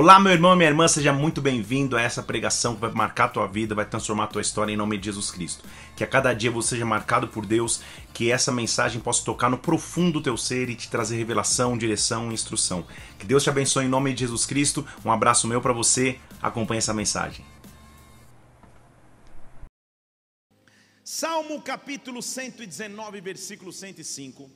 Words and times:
Olá, 0.00 0.20
meu 0.20 0.30
irmão 0.30 0.52
e 0.52 0.56
minha 0.56 0.68
irmã, 0.68 0.86
seja 0.86 1.12
muito 1.12 1.42
bem-vindo 1.42 1.96
a 1.96 2.00
essa 2.00 2.22
pregação 2.22 2.76
que 2.76 2.80
vai 2.82 2.92
marcar 2.92 3.24
a 3.24 3.28
tua 3.30 3.48
vida, 3.48 3.74
vai 3.74 3.84
transformar 3.84 4.24
a 4.24 4.26
tua 4.28 4.40
história 4.40 4.72
em 4.72 4.76
nome 4.76 4.96
de 4.96 5.06
Jesus 5.06 5.28
Cristo. 5.28 5.64
Que 5.96 6.04
a 6.04 6.06
cada 6.06 6.32
dia 6.32 6.52
você 6.52 6.68
seja 6.68 6.86
marcado 6.86 7.26
por 7.26 7.44
Deus, 7.44 7.82
que 8.14 8.30
essa 8.30 8.52
mensagem 8.52 9.00
possa 9.00 9.24
tocar 9.24 9.50
no 9.50 9.58
profundo 9.58 10.12
do 10.12 10.22
teu 10.22 10.36
ser 10.36 10.70
e 10.70 10.76
te 10.76 10.88
trazer 10.88 11.16
revelação, 11.16 11.76
direção 11.76 12.30
e 12.30 12.34
instrução. 12.34 12.86
Que 13.18 13.26
Deus 13.26 13.42
te 13.42 13.50
abençoe 13.50 13.86
em 13.86 13.88
nome 13.88 14.14
de 14.14 14.20
Jesus 14.20 14.46
Cristo. 14.46 14.86
Um 15.04 15.10
abraço 15.10 15.48
meu 15.48 15.60
para 15.60 15.72
você. 15.72 16.20
Acompanhe 16.40 16.78
essa 16.78 16.94
mensagem. 16.94 17.44
Salmo 21.02 21.60
capítulo 21.60 22.22
119, 22.22 23.20
versículo 23.20 23.72
105. 23.72 24.48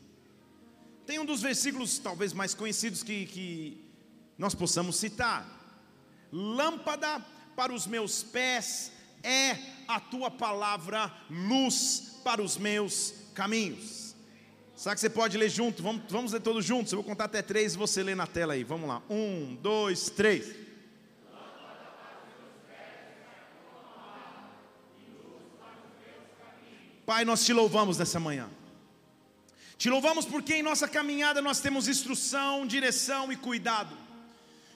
Tem 1.04 1.18
um 1.18 1.26
dos 1.26 1.42
versículos 1.42 1.98
talvez 1.98 2.32
mais 2.32 2.54
conhecidos 2.54 3.02
que, 3.02 3.26
que 3.26 3.91
nós 4.42 4.56
possamos 4.56 4.96
citar. 4.96 5.46
Lâmpada 6.32 7.24
para 7.54 7.72
os 7.72 7.86
meus 7.86 8.24
pés 8.24 8.90
é 9.22 9.56
a 9.86 10.00
tua 10.00 10.32
palavra, 10.32 11.14
luz 11.30 12.18
para 12.24 12.42
os 12.42 12.56
meus 12.56 13.14
caminhos. 13.34 14.16
Será 14.74 14.96
que 14.96 15.00
você 15.00 15.08
pode 15.08 15.38
ler 15.38 15.48
junto? 15.48 15.80
Vamos, 15.80 16.02
vamos 16.08 16.32
ler 16.32 16.40
todos 16.40 16.64
juntos. 16.64 16.92
Eu 16.92 16.96
vou 16.96 17.04
contar 17.04 17.26
até 17.26 17.40
três 17.40 17.74
e 17.74 17.78
você 17.78 18.02
lê 18.02 18.16
na 18.16 18.26
tela 18.26 18.54
aí. 18.54 18.64
Vamos 18.64 18.88
lá. 18.88 19.00
Um, 19.08 19.54
dois, 19.62 20.10
três. 20.10 20.52
Pai, 27.06 27.24
nós 27.24 27.44
te 27.44 27.52
louvamos 27.52 27.96
nessa 27.96 28.18
manhã. 28.18 28.50
Te 29.78 29.88
louvamos 29.88 30.24
porque 30.24 30.54
em 30.54 30.62
nossa 30.64 30.88
caminhada 30.88 31.40
nós 31.40 31.60
temos 31.60 31.86
instrução, 31.86 32.66
direção 32.66 33.30
e 33.30 33.36
cuidado. 33.36 34.01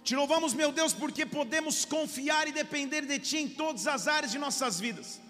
Te 0.06 0.14
louvamos, 0.14 0.54
meu 0.54 0.70
Deus, 0.70 0.92
porque 0.94 1.26
podemos 1.26 1.84
confiar 1.84 2.46
e 2.46 2.52
depender 2.52 3.04
de 3.04 3.18
Ti 3.18 3.38
em 3.38 3.48
todas 3.48 3.88
as 3.88 4.06
áreas 4.06 4.30
de 4.30 4.38
nossas 4.38 4.78
vidas. 4.78 5.20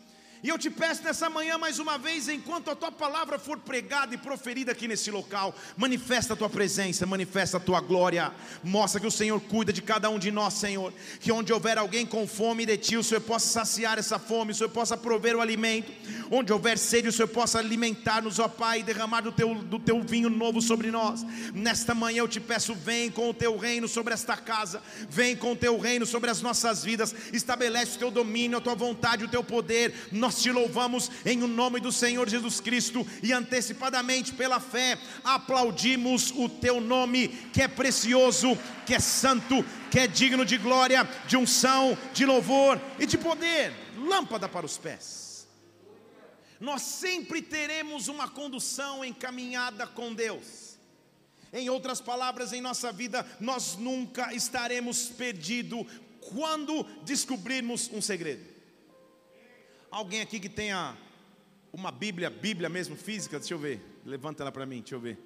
E 0.46 0.48
eu 0.48 0.56
te 0.56 0.70
peço 0.70 1.02
nessa 1.02 1.28
manhã 1.28 1.58
mais 1.58 1.80
uma 1.80 1.98
vez, 1.98 2.28
enquanto 2.28 2.70
a 2.70 2.76
tua 2.76 2.92
palavra 2.92 3.36
for 3.36 3.58
pregada 3.58 4.14
e 4.14 4.16
proferida 4.16 4.70
aqui 4.70 4.86
nesse 4.86 5.10
local, 5.10 5.52
manifesta 5.76 6.34
a 6.34 6.36
tua 6.36 6.48
presença, 6.48 7.04
manifesta 7.04 7.56
a 7.56 7.60
tua 7.60 7.80
glória, 7.80 8.32
mostra 8.62 9.00
que 9.00 9.08
o 9.08 9.10
Senhor 9.10 9.40
cuida 9.40 9.72
de 9.72 9.82
cada 9.82 10.08
um 10.08 10.20
de 10.20 10.30
nós, 10.30 10.54
Senhor. 10.54 10.92
Que 11.18 11.32
onde 11.32 11.52
houver 11.52 11.78
alguém 11.78 12.06
com 12.06 12.28
fome 12.28 12.64
de 12.64 12.76
ti, 12.76 12.96
o 12.96 13.02
Senhor 13.02 13.22
possa 13.22 13.48
saciar 13.48 13.98
essa 13.98 14.20
fome, 14.20 14.52
o 14.52 14.54
Senhor 14.54 14.70
possa 14.70 14.96
prover 14.96 15.34
o 15.34 15.40
alimento. 15.40 15.90
Onde 16.30 16.52
houver 16.52 16.78
sede, 16.78 17.08
o 17.08 17.12
Senhor 17.12 17.26
possa 17.26 17.58
alimentar-nos, 17.58 18.38
ó 18.38 18.46
Pai, 18.46 18.78
e 18.78 18.82
derramar 18.84 19.22
do 19.22 19.32
teu, 19.32 19.52
do 19.52 19.80
teu 19.80 20.00
vinho 20.00 20.30
novo 20.30 20.62
sobre 20.62 20.92
nós. 20.92 21.24
Nesta 21.54 21.92
manhã 21.92 22.20
eu 22.20 22.28
te 22.28 22.38
peço, 22.38 22.72
vem 22.72 23.10
com 23.10 23.30
o 23.30 23.34
teu 23.34 23.56
reino 23.56 23.88
sobre 23.88 24.14
esta 24.14 24.36
casa, 24.36 24.80
vem 25.10 25.34
com 25.34 25.54
o 25.54 25.56
teu 25.56 25.76
reino 25.76 26.06
sobre 26.06 26.30
as 26.30 26.40
nossas 26.40 26.84
vidas, 26.84 27.12
estabelece 27.32 27.96
o 27.96 27.98
teu 27.98 28.10
domínio, 28.12 28.58
a 28.58 28.60
tua 28.60 28.76
vontade, 28.76 29.24
o 29.24 29.28
teu 29.28 29.42
poder. 29.42 29.92
Nós 30.12 30.35
te 30.42 30.50
louvamos 30.50 31.10
em 31.24 31.42
o 31.42 31.46
nome 31.46 31.80
do 31.80 31.92
Senhor 31.92 32.28
Jesus 32.28 32.60
Cristo 32.60 33.06
e 33.22 33.32
antecipadamente 33.32 34.32
pela 34.32 34.60
fé 34.60 34.98
aplaudimos 35.24 36.30
o 36.30 36.48
teu 36.48 36.80
nome, 36.80 37.28
que 37.52 37.62
é 37.62 37.68
precioso, 37.68 38.56
que 38.84 38.94
é 38.94 39.00
santo, 39.00 39.64
que 39.90 39.98
é 39.98 40.06
digno 40.06 40.44
de 40.44 40.56
glória, 40.58 41.08
de 41.26 41.36
unção, 41.36 41.96
de 42.12 42.24
louvor 42.24 42.80
e 42.98 43.06
de 43.06 43.18
poder. 43.18 43.72
Lâmpada 43.96 44.48
para 44.48 44.66
os 44.66 44.76
pés. 44.76 45.46
Nós 46.58 46.82
sempre 46.82 47.42
teremos 47.42 48.08
uma 48.08 48.28
condução 48.28 49.04
encaminhada 49.04 49.86
com 49.86 50.14
Deus. 50.14 50.76
Em 51.52 51.70
outras 51.70 52.00
palavras, 52.00 52.52
em 52.52 52.60
nossa 52.60 52.90
vida, 52.90 53.26
nós 53.40 53.76
nunca 53.76 54.34
estaremos 54.34 55.08
perdidos 55.08 55.86
quando 56.20 56.82
descobrirmos 57.04 57.90
um 57.92 58.00
segredo. 58.00 58.55
Alguém 59.90 60.20
aqui 60.20 60.40
que 60.40 60.48
tenha 60.48 60.96
uma 61.72 61.90
Bíblia, 61.90 62.30
Bíblia 62.30 62.68
mesmo, 62.68 62.96
física? 62.96 63.38
Deixa 63.38 63.54
eu 63.54 63.58
ver. 63.58 63.80
Levanta 64.04 64.42
ela 64.42 64.52
para 64.52 64.66
mim, 64.66 64.80
deixa 64.80 64.94
eu 64.94 65.00
ver. 65.00 65.18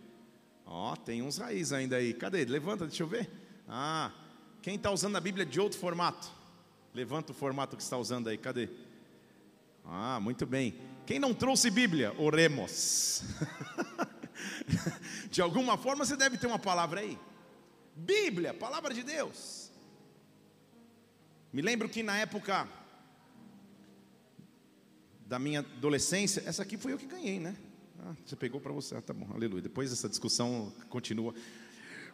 Ó, 0.67 0.93
oh, 0.93 0.97
tem 0.97 1.23
uns 1.23 1.39
raízes 1.39 1.73
ainda 1.73 1.97
aí. 1.97 2.15
Cadê? 2.15 2.45
Levanta, 2.45 2.87
deixa 2.87 3.03
eu 3.03 3.07
ver. 3.07 3.31
Ah, 3.69 4.13
quem 4.63 4.77
está 4.77 4.91
usando 4.91 5.17
a 5.17 5.21
Bíblia 5.21 5.47
de 5.47 5.61
outro 5.61 5.79
formato? 5.79 6.31
Levanta 6.93 7.33
o 7.33 7.35
formato 7.35 7.77
que 7.77 7.83
está 7.83 7.97
usando 7.97 8.29
aí, 8.29 8.37
cadê? 8.37 8.69
Ah, 9.85 10.19
muito 10.21 10.45
bem. 10.45 10.75
Quem 11.07 11.19
não 11.19 11.33
trouxe 11.35 11.71
Bíblia? 11.71 12.15
Oremos. 12.19 13.23
de 15.31 15.41
alguma 15.41 15.77
forma 15.77 16.05
você 16.05 16.17
deve 16.17 16.37
ter 16.37 16.47
uma 16.47 16.59
palavra 16.59 17.01
aí. 17.01 17.19
Bíblia, 17.95 18.55
palavra 18.55 18.93
de 18.93 19.03
Deus. 19.03 19.71
Me 21.53 21.63
lembro 21.63 21.89
que 21.89 22.03
na 22.03 22.17
época 22.19 22.69
da 25.31 25.39
minha 25.39 25.61
adolescência, 25.61 26.43
essa 26.45 26.65
aqui 26.65 26.77
foi 26.77 26.93
eu 26.93 26.99
que 26.99 27.07
ganhei, 27.07 27.39
né? 27.39 27.57
Ah, 28.01 28.17
você 28.27 28.35
pegou 28.35 28.61
para 28.61 28.73
você, 28.73 28.97
ah, 28.97 29.01
tá 29.01 29.15
bom, 29.15 29.29
aleluia. 29.33 29.63
Depois 29.63 29.93
essa 29.93 30.09
discussão 30.09 30.73
continua. 30.89 31.33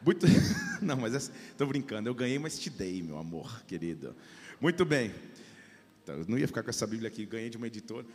Muito... 0.04 0.26
Não, 0.82 0.98
mas 0.98 1.14
estou 1.14 1.66
brincando, 1.66 2.10
eu 2.10 2.14
ganhei, 2.14 2.38
mas 2.38 2.58
te 2.58 2.68
dei, 2.68 3.02
meu 3.02 3.16
amor, 3.16 3.64
querido. 3.64 4.14
Muito 4.60 4.84
bem. 4.84 5.14
Então, 6.02 6.22
não 6.28 6.38
ia 6.38 6.46
ficar 6.46 6.62
com 6.62 6.68
essa 6.68 6.86
Bíblia 6.86 7.08
aqui, 7.08 7.24
ganhei 7.24 7.48
de 7.48 7.56
uma 7.56 7.66
editora, 7.66 8.06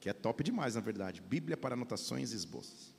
que 0.00 0.08
é 0.08 0.12
top 0.12 0.44
demais, 0.44 0.76
na 0.76 0.80
verdade. 0.80 1.20
Bíblia 1.20 1.56
para 1.56 1.74
anotações 1.74 2.32
e 2.32 2.36
esboços. 2.36 2.94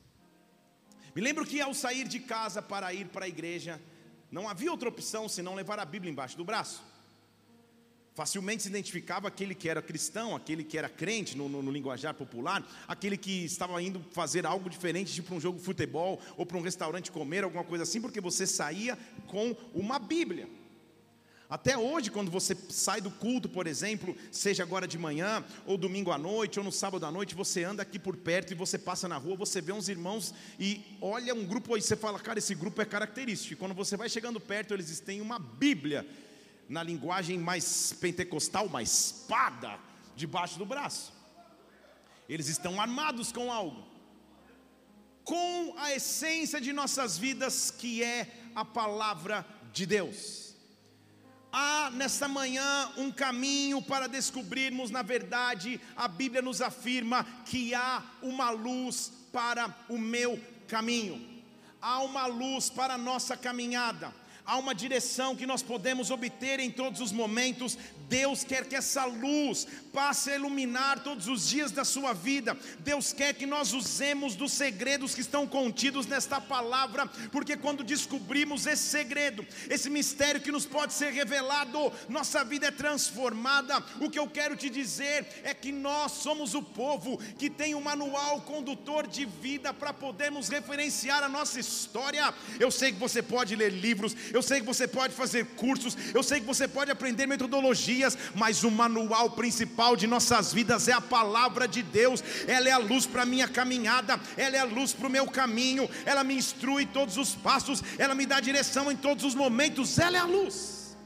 Me 1.15 1.21
lembro 1.21 1.45
que 1.45 1.61
ao 1.61 1.73
sair 1.73 2.07
de 2.09 2.19
casa 2.19 2.61
para 2.61 2.93
ir 2.93 3.07
para 3.07 3.23
a 3.23 3.27
igreja, 3.27 3.81
não 4.29 4.49
havia 4.49 4.69
outra 4.69 4.89
opção 4.89 5.29
senão 5.29 5.55
levar 5.55 5.79
a 5.79 5.85
Bíblia 5.85 6.11
embaixo 6.11 6.35
do 6.35 6.43
braço. 6.43 6.83
Facilmente 8.13 8.61
se 8.61 8.69
identificava 8.69 9.27
aquele 9.27 9.55
que 9.55 9.67
era 9.67 9.81
cristão, 9.81 10.35
aquele 10.35 10.63
que 10.63 10.77
era 10.77 10.87
crente 10.87 11.35
no, 11.35 11.49
no, 11.49 11.63
no, 11.63 11.71
linguajar 11.71 12.13
popular, 12.13 12.63
aquele 12.87 13.17
que 13.17 13.43
estava 13.43 13.81
indo 13.81 13.99
fazer 14.11 14.45
algo 14.45 14.69
diferente, 14.69 15.11
tipo 15.11 15.33
um 15.33 15.41
jogo 15.41 15.57
de 15.57 15.65
futebol 15.65 16.21
ou 16.37 16.45
para 16.45 16.57
um 16.57 16.61
restaurante 16.61 17.11
comer, 17.11 17.43
alguma 17.43 17.63
coisa 17.63 17.83
assim, 17.83 17.99
porque 17.99 18.21
você 18.21 18.45
saía 18.45 18.97
com 19.25 19.55
uma 19.73 19.97
Bíblia. 19.97 20.47
Até 21.49 21.77
hoje, 21.77 22.09
quando 22.09 22.31
você 22.31 22.55
sai 22.69 23.01
do 23.01 23.11
culto, 23.11 23.49
por 23.49 23.67
exemplo, 23.67 24.15
seja 24.31 24.63
agora 24.63 24.87
de 24.87 24.97
manhã, 24.97 25.43
ou 25.65 25.77
domingo 25.77 26.11
à 26.11 26.17
noite, 26.17 26.59
ou 26.59 26.65
no 26.65 26.71
sábado 26.71 27.05
à 27.05 27.11
noite, 27.11 27.35
você 27.35 27.63
anda 27.63 27.83
aqui 27.83 27.99
por 27.99 28.15
perto 28.15 28.51
e 28.51 28.55
você 28.55 28.77
passa 28.77 29.07
na 29.07 29.17
rua, 29.17 29.35
você 29.35 29.61
vê 29.61 29.71
uns 29.71 29.87
irmãos 29.87 30.33
e 30.59 30.81
olha 31.01 31.33
um 31.33 31.45
grupo 31.45 31.75
aí, 31.75 31.81
você 31.81 31.95
fala, 31.95 32.19
cara, 32.19 32.39
esse 32.39 32.55
grupo 32.55 32.81
é 32.81 32.85
característico. 32.85 33.53
E 33.53 33.55
quando 33.55 33.75
você 33.75 33.97
vai 33.97 34.09
chegando 34.09 34.39
perto, 34.39 34.73
eles 34.73 34.99
têm 34.99 35.21
uma 35.21 35.37
Bíblia 35.37 36.07
na 36.69 36.83
linguagem 36.83 37.37
mais 37.37 37.93
pentecostal, 37.93 38.65
uma 38.65 38.81
espada 38.81 39.77
debaixo 40.15 40.57
do 40.57 40.65
braço. 40.65 41.13
Eles 42.27 42.47
estão 42.47 42.79
armados 42.79 43.31
com 43.31 43.51
algo, 43.51 43.85
com 45.23 45.75
a 45.77 45.93
essência 45.93 46.59
de 46.59 46.71
nossas 46.71 47.17
vidas, 47.17 47.69
que 47.69 48.03
é 48.03 48.49
a 48.55 48.63
palavra 48.63 49.45
de 49.71 49.85
Deus. 49.85 50.53
Há 51.51 51.91
nesta 51.91 52.27
manhã 52.27 52.91
um 52.97 53.11
caminho 53.11 53.81
para 53.81 54.07
descobrirmos, 54.07 54.89
na 54.89 55.03
verdade, 55.03 55.79
a 55.95 56.07
Bíblia 56.07 56.41
nos 56.41 56.61
afirma 56.61 57.23
que 57.45 57.75
há 57.75 58.03
uma 58.21 58.49
luz 58.49 59.11
para 59.31 59.75
o 59.87 59.97
meu 59.97 60.41
caminho, 60.67 61.43
há 61.79 62.01
uma 62.01 62.25
luz 62.25 62.69
para 62.69 62.95
a 62.95 62.97
nossa 62.97 63.37
caminhada 63.37 64.22
há 64.45 64.57
uma 64.57 64.75
direção 64.75 65.35
que 65.35 65.45
nós 65.45 65.61
podemos 65.61 66.11
obter 66.11 66.59
em 66.59 66.69
todos 66.69 67.01
os 67.01 67.11
momentos. 67.11 67.77
Deus 68.09 68.43
quer 68.43 68.65
que 68.65 68.75
essa 68.75 69.05
luz 69.05 69.65
passe 69.91 70.31
a 70.31 70.35
iluminar 70.35 71.03
todos 71.03 71.27
os 71.27 71.47
dias 71.47 71.71
da 71.71 71.83
sua 71.83 72.13
vida. 72.13 72.57
Deus 72.79 73.13
quer 73.13 73.33
que 73.33 73.45
nós 73.45 73.73
usemos 73.73 74.35
dos 74.35 74.51
segredos 74.51 75.15
que 75.15 75.21
estão 75.21 75.47
contidos 75.47 76.05
nesta 76.05 76.39
palavra, 76.41 77.07
porque 77.31 77.55
quando 77.55 77.83
descobrimos 77.83 78.65
esse 78.65 78.83
segredo, 78.83 79.45
esse 79.69 79.89
mistério 79.89 80.41
que 80.41 80.51
nos 80.51 80.65
pode 80.65 80.93
ser 80.93 81.11
revelado, 81.11 81.91
nossa 82.09 82.43
vida 82.43 82.67
é 82.67 82.71
transformada. 82.71 83.83
O 83.99 84.09
que 84.09 84.19
eu 84.19 84.27
quero 84.27 84.55
te 84.55 84.69
dizer 84.69 85.25
é 85.43 85.53
que 85.53 85.71
nós 85.71 86.11
somos 86.11 86.53
o 86.53 86.61
povo 86.61 87.17
que 87.37 87.49
tem 87.49 87.73
um 87.75 87.81
manual 87.81 88.41
condutor 88.41 89.07
de 89.07 89.25
vida 89.25 89.73
para 89.73 89.93
podermos 89.93 90.49
referenciar 90.49 91.23
a 91.23 91.29
nossa 91.29 91.59
história. 91.59 92.33
Eu 92.59 92.69
sei 92.69 92.91
que 92.91 92.99
você 92.99 93.21
pode 93.21 93.55
ler 93.55 93.71
livros, 93.71 94.15
eu 94.33 94.41
sei 94.41 94.59
que 94.59 94.65
você 94.65 94.87
pode 94.87 95.13
fazer 95.13 95.45
cursos, 95.55 95.95
eu 96.11 96.23
sei 96.23 96.39
que 96.39 96.45
você 96.47 96.67
pode 96.67 96.89
aprender 96.89 97.27
metodologias, 97.27 98.17
mas 98.33 98.63
o 98.63 98.71
manual 98.71 99.29
principal 99.29 99.95
de 99.95 100.07
nossas 100.07 100.51
vidas 100.51 100.87
é 100.87 100.91
a 100.91 100.99
palavra 100.99 101.67
de 101.67 101.83
Deus, 101.83 102.23
ela 102.47 102.67
é 102.67 102.71
a 102.71 102.79
luz 102.79 103.05
para 103.05 103.21
a 103.21 103.25
minha 103.27 103.47
caminhada, 103.47 104.19
ela 104.35 104.57
é 104.57 104.59
a 104.59 104.63
luz 104.63 104.91
para 104.91 105.05
o 105.05 105.09
meu 105.09 105.27
caminho, 105.27 105.87
ela 106.03 106.23
me 106.23 106.33
instrui 106.33 106.83
todos 106.87 107.15
os 107.15 107.35
passos, 107.35 107.83
ela 107.99 108.15
me 108.15 108.25
dá 108.25 108.39
direção 108.39 108.91
em 108.91 108.97
todos 108.97 109.23
os 109.23 109.35
momentos, 109.35 109.99
ela 109.99 110.17
é 110.17 110.19
a 110.19 110.25
luz. 110.25 110.97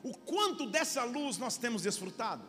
O 0.00 0.16
quanto 0.16 0.66
dessa 0.66 1.02
luz 1.02 1.38
nós 1.38 1.58
temos 1.58 1.82
desfrutado, 1.82 2.44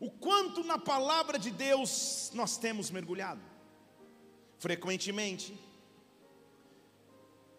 o 0.00 0.10
quanto 0.10 0.64
na 0.64 0.78
palavra 0.78 1.38
de 1.38 1.50
Deus 1.50 2.30
nós 2.32 2.56
temos 2.56 2.90
mergulhado, 2.90 3.42
frequentemente, 4.58 5.58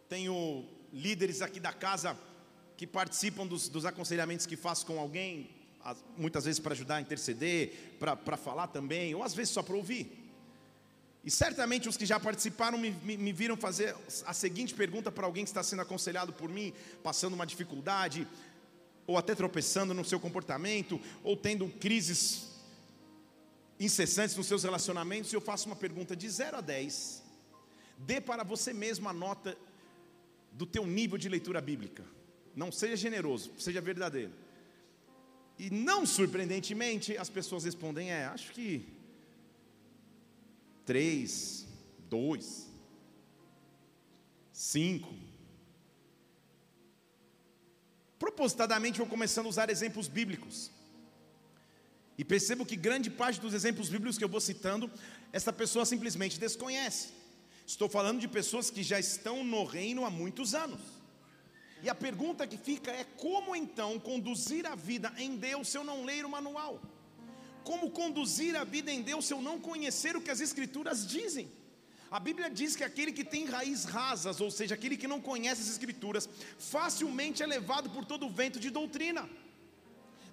tenho 0.10 0.66
líderes 0.94 1.42
aqui 1.42 1.60
da 1.60 1.74
casa 1.74 2.18
que 2.78 2.86
participam 2.86 3.46
dos, 3.48 3.68
dos 3.70 3.86
aconselhamentos 3.86 4.46
que 4.46 4.56
faço 4.56 4.86
com 4.86 5.00
alguém, 5.00 5.50
as- 5.84 6.04
muitas 6.18 6.46
vezes 6.46 6.60
para 6.60 6.74
ajudar 6.74 6.96
a 6.98 7.02
interceder, 7.02 7.96
para 8.00 8.38
falar 8.38 8.68
também, 8.68 9.16
ou 9.16 9.24
às 9.24 9.34
vezes 9.34 9.54
só 9.54 9.64
para 9.64 9.76
ouvir. 9.76 10.22
E 11.24 11.32
certamente 11.32 11.90
os 11.90 11.98
que 11.98 12.06
já 12.06 12.20
participaram 12.20 12.78
me, 12.78 12.92
me- 12.92 13.18
me 13.18 13.34
viram 13.34 13.58
fazer 13.58 13.96
a 14.26 14.34
seguinte 14.34 14.74
pergunta 14.76 15.12
para 15.12 15.26
alguém 15.26 15.44
que 15.44 15.50
está 15.50 15.64
sendo 15.64 15.82
aconselhado 15.82 16.32
por 16.34 16.50
mim, 16.50 16.72
passando 17.04 17.34
uma 17.34 17.48
dificuldade, 17.48 18.28
ou 19.08 19.18
até 19.18 19.34
tropeçando 19.34 19.94
no 19.94 20.04
seu 20.06 20.20
comportamento, 20.20 21.00
ou 21.24 21.36
tendo 21.36 21.68
crises 21.80 22.50
incessantes 23.80 24.36
nos 24.36 24.48
seus 24.48 24.64
relacionamentos, 24.64 25.32
e 25.32 25.36
eu 25.36 25.42
faço 25.42 25.68
uma 25.68 25.76
pergunta 25.76 26.16
de 26.16 26.30
0 26.30 26.58
a 26.58 26.62
10. 26.62 27.24
Dê 27.98 28.20
para 28.22 28.44
você 28.44 28.74
mesmo 28.74 29.08
a 29.10 29.14
nota 29.14 29.58
do 30.56 30.66
teu 30.66 30.86
nível 30.88 31.18
de 31.18 31.30
leitura 31.30 31.62
bíblica. 31.62 32.04
Não 32.56 32.72
seja 32.72 32.96
generoso, 32.96 33.52
seja 33.58 33.82
verdadeiro. 33.82 34.32
E 35.60 35.70
não 35.70 36.06
surpreendentemente, 36.06 37.18
as 37.18 37.30
pessoas 37.30 37.64
respondem: 37.66 38.12
é, 38.12 38.26
acho 38.26 38.52
que 38.54 38.88
três, 40.86 41.68
dois, 42.10 42.70
cinco. 44.54 45.14
Propositadamente 48.18 48.98
vou 48.98 49.08
começando 49.08 49.48
a 49.48 49.50
usar 49.50 49.70
exemplos 49.70 50.08
bíblicos. 50.08 50.72
E 52.18 52.24
percebo 52.24 52.66
que 52.66 52.78
grande 52.78 53.10
parte 53.10 53.42
dos 53.42 53.54
exemplos 53.54 53.90
bíblicos 53.90 54.18
que 54.18 54.24
eu 54.24 54.30
vou 54.30 54.40
citando, 54.40 54.90
essa 55.34 55.52
pessoa 55.52 55.86
simplesmente 55.86 56.40
desconhece. 56.40 57.10
Estou 57.66 57.90
falando 57.90 58.20
de 58.20 58.28
pessoas 58.28 58.70
que 58.70 58.84
já 58.84 59.00
estão 59.00 59.44
no 59.44 59.64
reino 59.64 60.06
há 60.06 60.10
muitos 60.10 60.54
anos. 60.54 60.80
E 61.82 61.90
a 61.90 61.96
pergunta 61.96 62.48
que 62.48 62.58
fica 62.58 62.92
é: 62.92 63.04
como 63.04 63.56
então 63.56 64.00
conduzir 64.00 64.66
a 64.66 64.76
vida 64.76 65.12
em 65.18 65.36
Deus 65.36 65.70
se 65.70 65.78
eu 65.78 65.84
não 65.84 66.06
ler 66.06 66.26
o 66.26 66.30
manual? 66.30 66.82
Como 67.64 67.90
conduzir 67.90 68.56
a 68.56 68.64
vida 68.64 68.92
em 68.92 69.02
Deus 69.02 69.26
se 69.26 69.34
eu 69.34 69.42
não 69.42 69.60
conhecer 69.60 70.16
o 70.16 70.22
que 70.22 70.30
as 70.30 70.40
Escrituras 70.40 71.08
dizem? 71.08 71.52
A 72.12 72.20
Bíblia 72.20 72.50
diz 72.50 72.76
que 72.76 72.84
aquele 72.84 73.12
que 73.12 73.24
tem 73.24 73.46
raiz 73.46 73.84
rasas, 73.84 74.40
ou 74.40 74.52
seja, 74.52 74.76
aquele 74.76 74.96
que 74.96 75.08
não 75.08 75.20
conhece 75.20 75.62
as 75.62 75.70
Escrituras, 75.70 76.30
facilmente 76.60 77.42
é 77.42 77.48
levado 77.48 77.90
por 77.90 78.06
todo 78.06 78.28
o 78.28 78.30
vento 78.30 78.60
de 78.60 78.70
doutrina. 78.70 79.28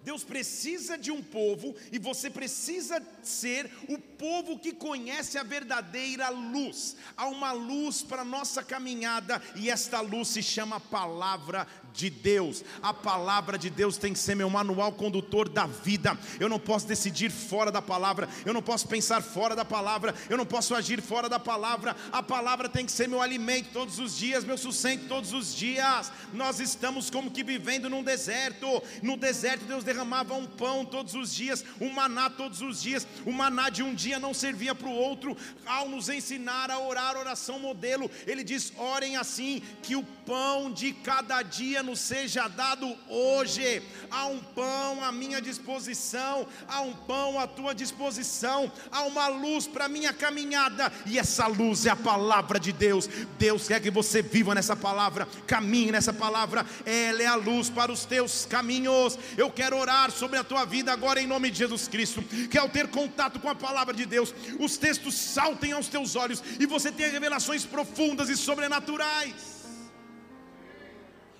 Deus 0.04 0.24
precisa 0.24 0.98
de 0.98 1.10
um 1.10 1.22
povo 1.22 1.74
e 1.90 1.98
você 1.98 2.28
precisa 2.28 3.00
ser 3.22 3.70
o 3.88 3.98
povo 3.98 4.58
que 4.58 4.72
conhece 4.72 5.38
a 5.38 5.42
verdadeira 5.42 6.28
luz. 6.28 6.96
Há 7.16 7.26
uma 7.26 7.52
luz 7.52 8.02
para 8.02 8.22
a 8.22 8.24
nossa 8.24 8.62
caminhada 8.62 9.40
e 9.56 9.70
esta 9.70 10.00
luz 10.00 10.28
se 10.28 10.42
chama 10.42 10.80
Palavra 10.80 11.66
de 11.92 12.10
Deus. 12.10 12.64
A 12.82 12.92
palavra 12.92 13.58
de 13.58 13.70
Deus 13.70 13.96
tem 13.96 14.12
que 14.12 14.18
ser 14.18 14.34
meu 14.34 14.50
manual 14.50 14.92
condutor 14.92 15.48
da 15.48 15.66
vida. 15.66 16.18
Eu 16.40 16.48
não 16.48 16.58
posso 16.58 16.86
decidir 16.86 17.30
fora 17.30 17.70
da 17.70 17.82
palavra, 17.82 18.28
eu 18.44 18.52
não 18.52 18.62
posso 18.62 18.88
pensar 18.88 19.22
fora 19.22 19.54
da 19.54 19.64
palavra, 19.64 20.14
eu 20.28 20.36
não 20.36 20.46
posso 20.46 20.74
agir 20.74 21.00
fora 21.00 21.28
da 21.28 21.38
palavra. 21.38 21.96
A 22.10 22.22
palavra 22.22 22.68
tem 22.68 22.86
que 22.86 22.92
ser 22.92 23.08
meu 23.08 23.20
alimento 23.20 23.70
todos 23.72 23.98
os 23.98 24.16
dias, 24.16 24.44
meu 24.44 24.58
sustento 24.58 25.06
todos 25.06 25.32
os 25.32 25.54
dias. 25.54 26.10
Nós 26.32 26.60
estamos 26.60 27.10
como 27.10 27.30
que 27.30 27.44
vivendo 27.44 27.88
num 27.88 28.02
deserto. 28.02 28.82
No 29.02 29.16
deserto 29.16 29.64
Deus 29.64 29.84
derramava 29.92 30.34
um 30.34 30.46
pão 30.46 30.84
todos 30.84 31.14
os 31.14 31.34
dias, 31.34 31.64
um 31.80 31.90
maná 31.90 32.30
todos 32.30 32.62
os 32.62 32.82
dias. 32.82 33.06
O 33.26 33.32
maná 33.32 33.68
de 33.68 33.82
um 33.82 33.94
dia 33.94 34.18
não 34.18 34.32
servia 34.32 34.74
para 34.74 34.88
o 34.88 34.94
outro. 34.94 35.36
Ao 35.66 35.88
nos 35.88 36.08
ensinar 36.08 36.70
a 36.70 36.78
orar, 36.78 37.16
oração 37.16 37.58
modelo, 37.58 38.10
ele 38.26 38.42
diz: 38.42 38.72
orem 38.76 39.16
assim, 39.16 39.62
que 39.82 39.94
o 39.94 40.02
pão 40.32 40.72
de 40.72 40.94
cada 40.94 41.42
dia 41.42 41.82
nos 41.82 42.00
seja 42.00 42.48
dado 42.48 42.96
hoje. 43.06 43.82
Há 44.10 44.28
um 44.28 44.38
pão 44.38 45.04
à 45.04 45.12
minha 45.12 45.42
disposição, 45.42 46.46
há 46.66 46.80
um 46.80 46.94
pão 46.94 47.38
à 47.38 47.46
tua 47.46 47.74
disposição, 47.74 48.72
há 48.90 49.02
uma 49.02 49.28
luz 49.28 49.66
para 49.66 49.90
minha 49.90 50.10
caminhada, 50.10 50.90
e 51.04 51.18
essa 51.18 51.46
luz 51.46 51.84
é 51.84 51.90
a 51.90 51.96
palavra 51.96 52.58
de 52.58 52.72
Deus. 52.72 53.06
Deus 53.38 53.68
quer 53.68 53.78
que 53.78 53.90
você 53.90 54.22
viva 54.22 54.54
nessa 54.54 54.74
palavra, 54.74 55.28
caminhe 55.46 55.92
nessa 55.92 56.14
palavra, 56.14 56.64
ela 56.86 57.22
é 57.22 57.26
a 57.26 57.34
luz 57.34 57.68
para 57.68 57.92
os 57.92 58.06
teus 58.06 58.46
caminhos. 58.46 59.18
Eu 59.36 59.50
quero 59.50 59.76
orar 59.76 60.10
sobre 60.10 60.38
a 60.38 60.44
tua 60.44 60.64
vida 60.64 60.90
agora 60.90 61.20
em 61.20 61.26
nome 61.26 61.50
de 61.50 61.58
Jesus 61.58 61.86
Cristo, 61.88 62.22
que 62.50 62.56
ao 62.56 62.70
ter 62.70 62.88
contato 62.88 63.38
com 63.38 63.50
a 63.50 63.54
palavra 63.54 63.92
de 63.92 64.06
Deus, 64.06 64.34
os 64.58 64.78
textos 64.78 65.14
saltem 65.14 65.72
aos 65.72 65.88
teus 65.88 66.16
olhos 66.16 66.42
e 66.58 66.64
você 66.64 66.90
tenha 66.90 67.10
revelações 67.10 67.66
profundas 67.66 68.30
e 68.30 68.36
sobrenaturais. 68.38 69.61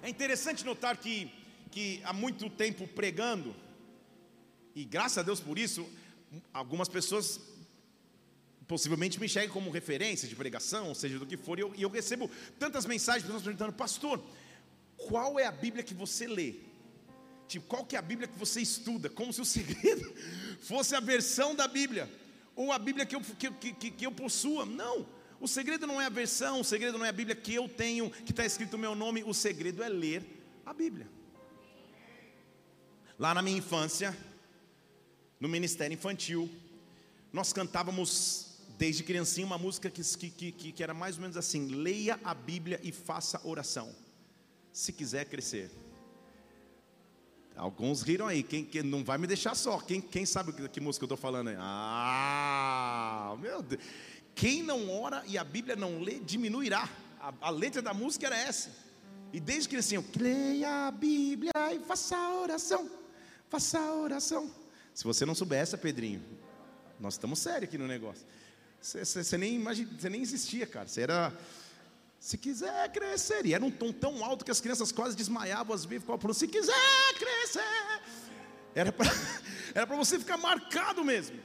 É 0.04 0.08
interessante 0.08 0.64
notar 0.64 0.96
que, 0.96 1.32
que 1.70 2.00
há 2.02 2.12
muito 2.12 2.50
tempo 2.50 2.88
pregando, 2.88 3.54
e 4.75 4.84
graças 4.84 5.19
a 5.19 5.22
Deus 5.22 5.38
por 5.38 5.56
isso, 5.56 5.88
algumas 6.52 6.88
pessoas 6.88 7.40
possivelmente 8.66 9.20
me 9.20 9.26
enxergam 9.26 9.52
como 9.52 9.70
referência 9.70 10.26
de 10.26 10.34
pregação, 10.34 10.88
ou 10.88 10.94
seja, 10.96 11.20
do 11.20 11.26
que 11.26 11.37
for, 11.37 11.56
e 11.56 11.62
eu, 11.62 11.72
e 11.76 11.82
eu 11.82 11.88
recebo 11.88 12.28
tantas 12.58 12.84
mensagens 12.84 13.22
de 13.22 13.28
pessoas 13.28 13.44
perguntando, 13.44 13.72
pastor, 13.75 14.20
qual 14.96 15.38
é 15.38 15.46
a 15.46 15.52
Bíblia 15.52 15.84
que 15.84 15.94
você 15.94 16.26
lê? 16.26 16.56
Tipo, 17.46 17.66
qual 17.66 17.84
que 17.84 17.94
é 17.94 17.99
a 18.00 18.02
Bíblia 18.02 18.26
que 18.26 18.37
você 18.37 18.60
estuda? 18.60 19.08
Como 19.08 19.32
se 19.32 19.40
o 19.40 19.44
segredo 19.56 20.12
fosse 20.62 20.96
a 20.96 21.00
versão 21.00 21.54
da 21.54 21.69
Bíblia, 21.69 22.10
ou 22.56 22.72
a 22.72 22.78
Bíblia 22.78 23.06
que 23.06 23.14
eu, 23.14 23.20
que, 23.20 23.72
que, 23.75 23.90
que 23.93 24.06
eu 24.06 24.10
possua. 24.10 24.66
Não, 24.66 25.06
o 25.42 25.48
segredo 25.48 25.88
não 25.88 26.00
é 26.00 26.06
a 26.06 26.08
versão, 26.08 26.60
o 26.60 26.64
segredo 26.64 26.96
não 26.96 27.04
é 27.04 27.08
a 27.08 27.12
Bíblia 27.12 27.34
que 27.34 27.52
eu 27.52 27.68
tenho, 27.68 28.08
que 28.08 28.30
está 28.30 28.46
escrito 28.46 28.74
o 28.74 28.78
meu 28.78 28.94
nome, 28.94 29.24
o 29.24 29.34
segredo 29.34 29.82
é 29.82 29.88
ler 29.88 30.22
a 30.64 30.72
Bíblia. 30.72 31.08
Lá 33.18 33.34
na 33.34 33.42
minha 33.42 33.58
infância, 33.58 34.16
no 35.40 35.48
ministério 35.48 35.94
infantil, 35.94 36.48
nós 37.32 37.52
cantávamos 37.52 38.60
desde 38.78 39.02
criancinha 39.02 39.44
uma 39.44 39.58
música 39.58 39.90
que, 39.90 40.02
que, 40.30 40.52
que, 40.52 40.72
que 40.72 40.82
era 40.82 40.94
mais 40.94 41.16
ou 41.16 41.22
menos 41.22 41.36
assim: 41.36 41.66
leia 41.66 42.20
a 42.22 42.32
Bíblia 42.34 42.78
e 42.80 42.92
faça 42.92 43.40
oração, 43.44 43.92
se 44.72 44.92
quiser 44.92 45.24
crescer. 45.24 45.72
Alguns 47.56 48.02
riram 48.02 48.28
aí, 48.28 48.44
quem, 48.44 48.64
quem 48.64 48.82
não 48.84 49.04
vai 49.04 49.18
me 49.18 49.26
deixar 49.26 49.56
só. 49.56 49.78
Quem, 49.78 50.00
quem 50.00 50.25
sabe 50.25 50.52
que, 50.52 50.68
que 50.68 50.80
música 50.80 51.02
eu 51.02 51.06
estou 51.06 51.18
falando 51.18 51.49
aí? 51.49 51.56
Ah, 51.58 53.37
meu 53.40 53.61
Deus. 53.61 53.82
Quem 54.34 54.62
não 54.62 54.90
ora 54.90 55.22
e 55.26 55.36
a 55.36 55.44
Bíblia 55.44 55.76
não 55.76 56.00
lê, 56.00 56.18
diminuirá. 56.18 56.88
A, 57.20 57.32
a 57.40 57.50
letra 57.50 57.80
da 57.80 57.94
música 57.94 58.26
era 58.26 58.36
essa. 58.36 58.70
E 59.32 59.40
desde 59.40 59.68
que 59.68 59.76
assim, 59.76 60.04
leia 60.16 60.88
a 60.88 60.90
Bíblia 60.90 61.52
e 61.74 61.78
faça 61.80 62.16
a 62.16 62.40
oração. 62.40 62.90
Faça 63.48 63.78
a 63.78 63.94
oração. 63.94 64.50
Se 64.94 65.04
você 65.04 65.24
não 65.24 65.34
souber 65.34 65.58
essa, 65.58 65.78
Pedrinho, 65.78 66.22
nós 67.00 67.14
estamos 67.14 67.38
sérios 67.38 67.64
aqui 67.64 67.78
no 67.78 67.86
negócio. 67.86 68.26
Você, 68.80 69.38
nem 69.38 69.54
imagina, 69.54 69.90
nem 70.10 70.20
existia, 70.20 70.66
cara. 70.66 70.88
Você 70.88 71.02
era. 71.02 71.32
Se 72.18 72.36
quiser 72.36 72.90
crescer. 72.92 73.46
E 73.46 73.54
era 73.54 73.64
um 73.64 73.70
tom 73.70 73.92
tão 73.92 74.24
alto 74.24 74.44
que 74.44 74.50
as 74.50 74.60
crianças 74.60 74.92
quase 74.92 75.16
desmaiavam, 75.16 75.74
as 75.74 75.84
vezes 75.84 76.04
ficavam 76.04 76.32
se 76.34 76.48
quiser 76.48 76.74
crescer. 77.18 78.00
Era 78.74 78.92
para 78.92 79.96
você 79.96 80.18
ficar 80.18 80.36
marcado 80.36 81.04
mesmo. 81.04 81.38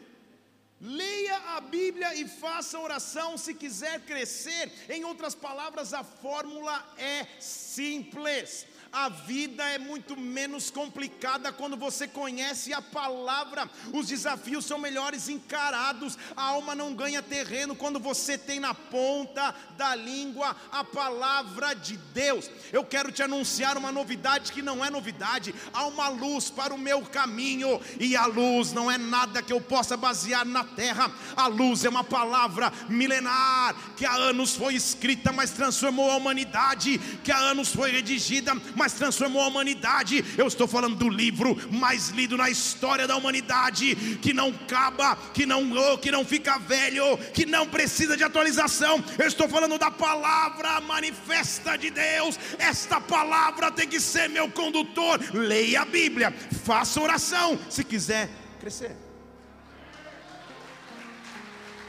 Leia 0.79 1.37
a 1.55 1.61
Bíblia 1.61 2.13
e 2.13 2.27
faça 2.27 2.79
oração 2.79 3.35
se 3.35 3.53
quiser 3.53 3.99
crescer. 4.01 4.71
Em 4.87 5.03
outras 5.03 5.33
palavras, 5.33 5.91
a 5.93 6.03
fórmula 6.03 6.85
é 6.97 7.25
simples. 7.39 8.67
A 8.99 9.09
vida 9.09 9.63
é 9.63 9.77
muito 9.77 10.17
menos 10.17 10.71
complicada 10.71 11.53
quando 11.53 11.77
você 11.77 12.07
conhece 12.07 12.73
a 12.73 12.81
palavra. 12.81 13.69
Os 13.93 14.07
desafios 14.07 14.65
são 14.65 14.79
melhores 14.79 15.29
encarados. 15.29 16.17
A 16.35 16.41
alma 16.41 16.73
não 16.73 16.95
ganha 16.95 17.21
terreno 17.21 17.75
quando 17.75 17.99
você 17.99 18.39
tem 18.39 18.59
na 18.59 18.73
ponta 18.73 19.53
da 19.77 19.93
língua 19.93 20.55
a 20.71 20.83
palavra 20.83 21.75
de 21.75 21.95
Deus. 21.95 22.49
Eu 22.73 22.83
quero 22.83 23.11
te 23.11 23.21
anunciar 23.21 23.77
uma 23.77 23.91
novidade 23.91 24.51
que 24.51 24.63
não 24.63 24.83
é 24.83 24.89
novidade. 24.89 25.53
Há 25.71 25.85
uma 25.85 26.09
luz 26.09 26.49
para 26.49 26.73
o 26.73 26.77
meu 26.77 27.03
caminho, 27.03 27.79
e 27.99 28.15
a 28.15 28.25
luz 28.25 28.73
não 28.73 28.89
é 28.89 28.97
nada 28.97 29.43
que 29.43 29.53
eu 29.53 29.61
possa 29.61 29.95
basear 29.95 30.43
na 30.43 30.63
terra. 30.63 31.11
A 31.35 31.45
luz 31.45 31.85
é 31.85 31.89
uma 31.89 32.03
palavra 32.03 32.73
milenar 32.89 33.75
que 33.95 34.07
há 34.07 34.13
anos 34.13 34.55
foi 34.55 34.73
escrita, 34.73 35.31
mas 35.31 35.51
transformou 35.51 36.09
a 36.09 36.15
humanidade, 36.15 36.97
que 37.23 37.31
há 37.31 37.37
anos 37.37 37.69
foi 37.69 37.91
redigida, 37.91 38.55
mas 38.75 38.86
transformou 38.93 39.41
a 39.41 39.47
humanidade. 39.47 40.23
Eu 40.37 40.47
estou 40.47 40.67
falando 40.67 40.95
do 40.95 41.09
livro 41.09 41.57
mais 41.71 42.09
lido 42.09 42.37
na 42.37 42.49
história 42.49 43.07
da 43.07 43.15
humanidade, 43.15 43.95
que 44.21 44.33
não 44.33 44.49
acaba, 44.49 45.15
que 45.33 45.45
não 45.45 45.71
oh, 45.71 45.97
que 45.97 46.11
não 46.11 46.25
fica 46.25 46.57
velho, 46.57 47.17
que 47.33 47.45
não 47.45 47.67
precisa 47.67 48.15
de 48.15 48.23
atualização. 48.23 49.03
Eu 49.17 49.27
estou 49.27 49.47
falando 49.49 49.77
da 49.77 49.91
palavra 49.91 50.79
manifesta 50.81 51.77
de 51.77 51.89
Deus. 51.89 52.39
Esta 52.57 52.99
palavra 52.99 53.71
tem 53.71 53.87
que 53.87 53.99
ser 53.99 54.29
meu 54.29 54.49
condutor. 54.49 55.19
Leia 55.33 55.81
a 55.81 55.85
Bíblia, 55.85 56.33
faça 56.63 57.01
oração, 57.01 57.59
se 57.69 57.83
quiser 57.83 58.29
crescer. 58.59 58.95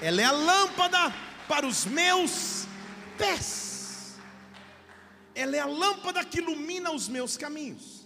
Ela 0.00 0.22
é 0.22 0.24
a 0.24 0.30
lâmpada 0.30 1.12
para 1.48 1.66
os 1.66 1.84
meus 1.84 2.66
pés 3.16 3.67
ela 5.40 5.56
é 5.56 5.60
a 5.60 5.66
lâmpada 5.66 6.24
que 6.24 6.38
ilumina 6.38 6.90
os 6.90 7.06
meus 7.06 7.36
caminhos. 7.36 8.04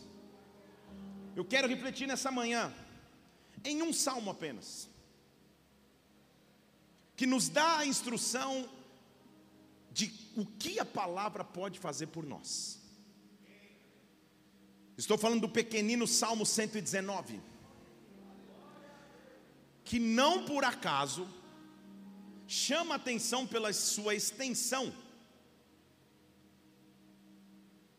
Eu 1.34 1.44
quero 1.46 1.66
refletir 1.66 2.06
nessa 2.06 2.30
manhã 2.30 2.72
em 3.64 3.80
um 3.80 3.90
salmo 3.90 4.30
apenas, 4.30 4.86
que 7.16 7.26
nos 7.26 7.48
dá 7.48 7.78
a 7.78 7.86
instrução 7.86 8.68
de 9.90 10.12
o 10.36 10.44
que 10.44 10.78
a 10.78 10.84
palavra 10.84 11.42
pode 11.42 11.78
fazer 11.78 12.08
por 12.08 12.26
nós. 12.26 12.78
Estou 14.98 15.16
falando 15.16 15.40
do 15.42 15.48
pequenino 15.48 16.06
Salmo 16.06 16.44
119, 16.44 17.40
que 19.84 19.98
não 19.98 20.44
por 20.44 20.64
acaso 20.64 21.26
chama 22.46 22.96
atenção 22.96 23.46
pela 23.46 23.72
sua 23.72 24.14
extensão. 24.14 24.92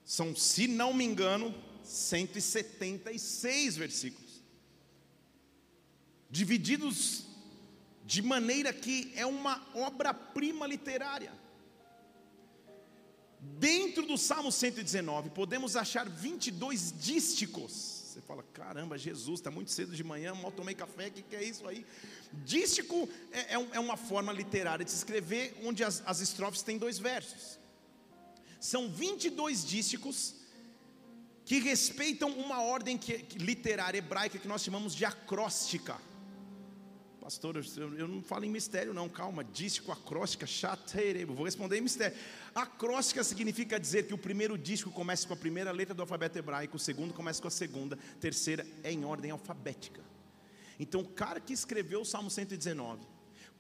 São, 0.06 0.36
se 0.36 0.68
não 0.68 0.94
me 0.94 1.04
engano, 1.04 1.54
176 1.84 3.78
versículos, 3.78 4.44
divididos 6.30 7.26
de 8.06 8.22
maneira 8.22 8.74
que 8.74 9.12
é 9.16 9.26
uma 9.26 9.66
obra-prima 9.74 10.68
literária. 10.68 11.32
Dentro 13.40 14.06
do 14.06 14.18
Salmo 14.18 14.52
119, 14.52 15.30
podemos 15.30 15.76
achar 15.76 16.08
22 16.08 16.94
dísticos. 16.98 18.04
Você 18.14 18.22
fala, 18.22 18.44
caramba, 18.54 18.98
Jesus, 18.98 19.40
está 19.40 19.50
muito 19.50 19.72
cedo 19.72 19.96
de 19.96 20.04
manhã, 20.04 20.34
mal 20.36 20.52
tomei 20.52 20.76
café, 20.76 21.08
o 21.08 21.12
que, 21.12 21.24
que 21.24 21.36
é 21.36 21.44
isso 21.44 21.68
aí? 21.68 21.86
Dístico 22.46 23.10
é, 23.32 23.56
é, 23.56 23.68
é, 23.72 23.80
uma 23.80 23.98
forma 23.98 24.32
literária 24.32 24.86
de 24.86 24.92
se 24.92 24.98
escrever, 24.98 25.58
onde 25.64 25.84
as, 25.84 26.04
as 26.06 26.22
estrofes 26.22 26.62
têm 26.62 26.78
dois 26.78 27.00
versos. 27.00 27.60
São 28.64 28.90
22 28.90 29.66
dísticos 29.66 30.36
que 31.44 31.60
respeitam 31.60 32.30
uma 32.32 32.62
ordem 32.62 32.98
que, 32.98 33.18
que, 33.20 33.38
literária 33.38 33.98
hebraica 33.98 34.40
que 34.40 34.48
nós 34.48 34.64
chamamos 34.64 34.96
de 34.96 35.04
acróstica. 35.04 35.98
Pastor, 37.20 37.58
eu, 37.58 37.98
eu 37.98 38.08
não 38.08 38.24
falo 38.24 38.46
em 38.46 38.50
mistério, 38.50 38.94
não, 38.94 39.10
calma. 39.10 39.44
Dístico, 39.44 39.92
acróstica, 39.92 40.48
chateire. 40.48 41.26
Vou 41.26 41.44
responder 41.44 41.78
em 41.78 41.82
mistério. 41.82 42.18
Acróstica 42.56 43.22
significa 43.22 43.78
dizer 43.78 44.08
que 44.08 44.14
o 44.14 44.18
primeiro 44.18 44.58
dístico 44.58 44.92
começa 44.92 45.28
com 45.28 45.34
a 45.34 45.38
primeira 45.38 45.74
letra 45.74 45.94
do 45.94 46.02
alfabeto 46.02 46.40
hebraico, 46.40 46.78
o 46.78 46.80
segundo 46.80 47.14
começa 47.14 47.42
com 47.42 47.50
a 47.50 47.52
segunda, 47.52 48.00
terceira 48.22 48.66
é 48.82 48.94
em 48.94 49.04
ordem 49.04 49.30
alfabética. 49.30 50.00
Então, 50.80 51.02
o 51.02 51.10
cara 51.10 51.42
que 51.42 51.52
escreveu 51.52 52.00
o 52.00 52.06
Salmo 52.06 52.30
119, 52.30 53.06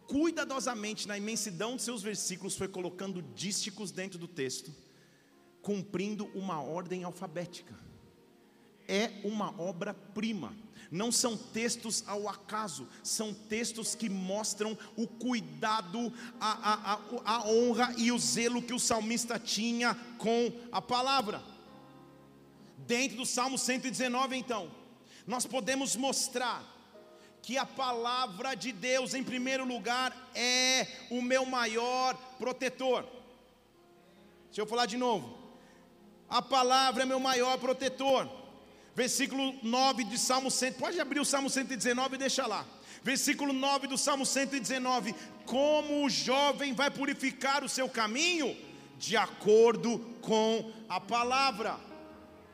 cuidadosamente, 0.07 1.09
na 1.09 1.17
imensidão 1.17 1.75
de 1.75 1.81
seus 1.81 2.01
versículos, 2.01 2.55
foi 2.55 2.69
colocando 2.69 3.21
dísticos 3.21 3.91
dentro 3.91 4.17
do 4.17 4.29
texto, 4.29 4.73
cumprindo 5.63 6.29
uma 6.35 6.61
ordem 6.61 7.03
alfabética. 7.03 7.73
É 8.87 9.09
uma 9.23 9.59
obra-prima 9.59 10.53
não 10.93 11.11
são 11.11 11.35
textos 11.35 12.03
ao 12.05 12.29
acaso, 12.29 12.87
são 13.01 13.33
textos 13.33 13.95
que 13.95 14.07
mostram 14.07 14.77
o 14.95 15.07
cuidado, 15.07 16.13
a, 16.39 16.93
a, 16.93 16.99
a, 17.25 17.47
honra 17.47 17.95
e 17.97 18.11
o 18.11 18.19
zelo 18.19 18.61
que 18.61 18.75
o 18.75 18.79
salmista 18.79 19.39
tinha 19.39 19.95
com 20.19 20.51
a 20.71 20.79
palavra. 20.79 21.41
Dentro 22.77 23.17
do 23.17 23.25
Salmo 23.25 23.57
119, 23.57 24.37
então, 24.37 24.69
nós 25.25 25.47
podemos 25.47 25.95
mostrar 25.95 26.63
que 27.41 27.57
a 27.57 27.65
palavra 27.65 28.53
de 28.53 28.71
Deus, 28.71 29.15
em 29.15 29.23
primeiro 29.23 29.65
lugar, 29.65 30.15
é 30.35 30.87
o 31.09 31.23
meu 31.23 31.43
maior 31.43 32.15
protetor. 32.37 33.03
Deixa 34.45 34.61
eu 34.61 34.67
falar 34.67 34.85
de 34.85 34.95
novo. 34.95 35.42
A 36.33 36.41
palavra 36.41 37.03
é 37.03 37.05
meu 37.05 37.19
maior 37.19 37.59
protetor 37.59 38.27
versículo 38.95 39.53
9 39.61 40.03
de 40.03 40.17
Salmo 40.17 40.49
100. 40.49 40.73
Pode 40.73 40.99
abrir 40.99 41.19
o 41.19 41.25
Salmo 41.25 41.47
119 41.47 42.15
e 42.15 42.17
deixa 42.17 42.47
lá. 42.47 42.65
Versículo 43.03 43.53
9 43.53 43.85
do 43.85 43.99
Salmo 43.99 44.25
119: 44.25 45.13
Como 45.45 46.03
o 46.03 46.09
jovem 46.09 46.73
vai 46.73 46.89
purificar 46.89 47.63
o 47.63 47.69
seu 47.69 47.87
caminho? 47.87 48.57
De 48.97 49.15
acordo 49.15 49.99
com 50.21 50.71
a 50.89 50.99
palavra. 50.99 51.77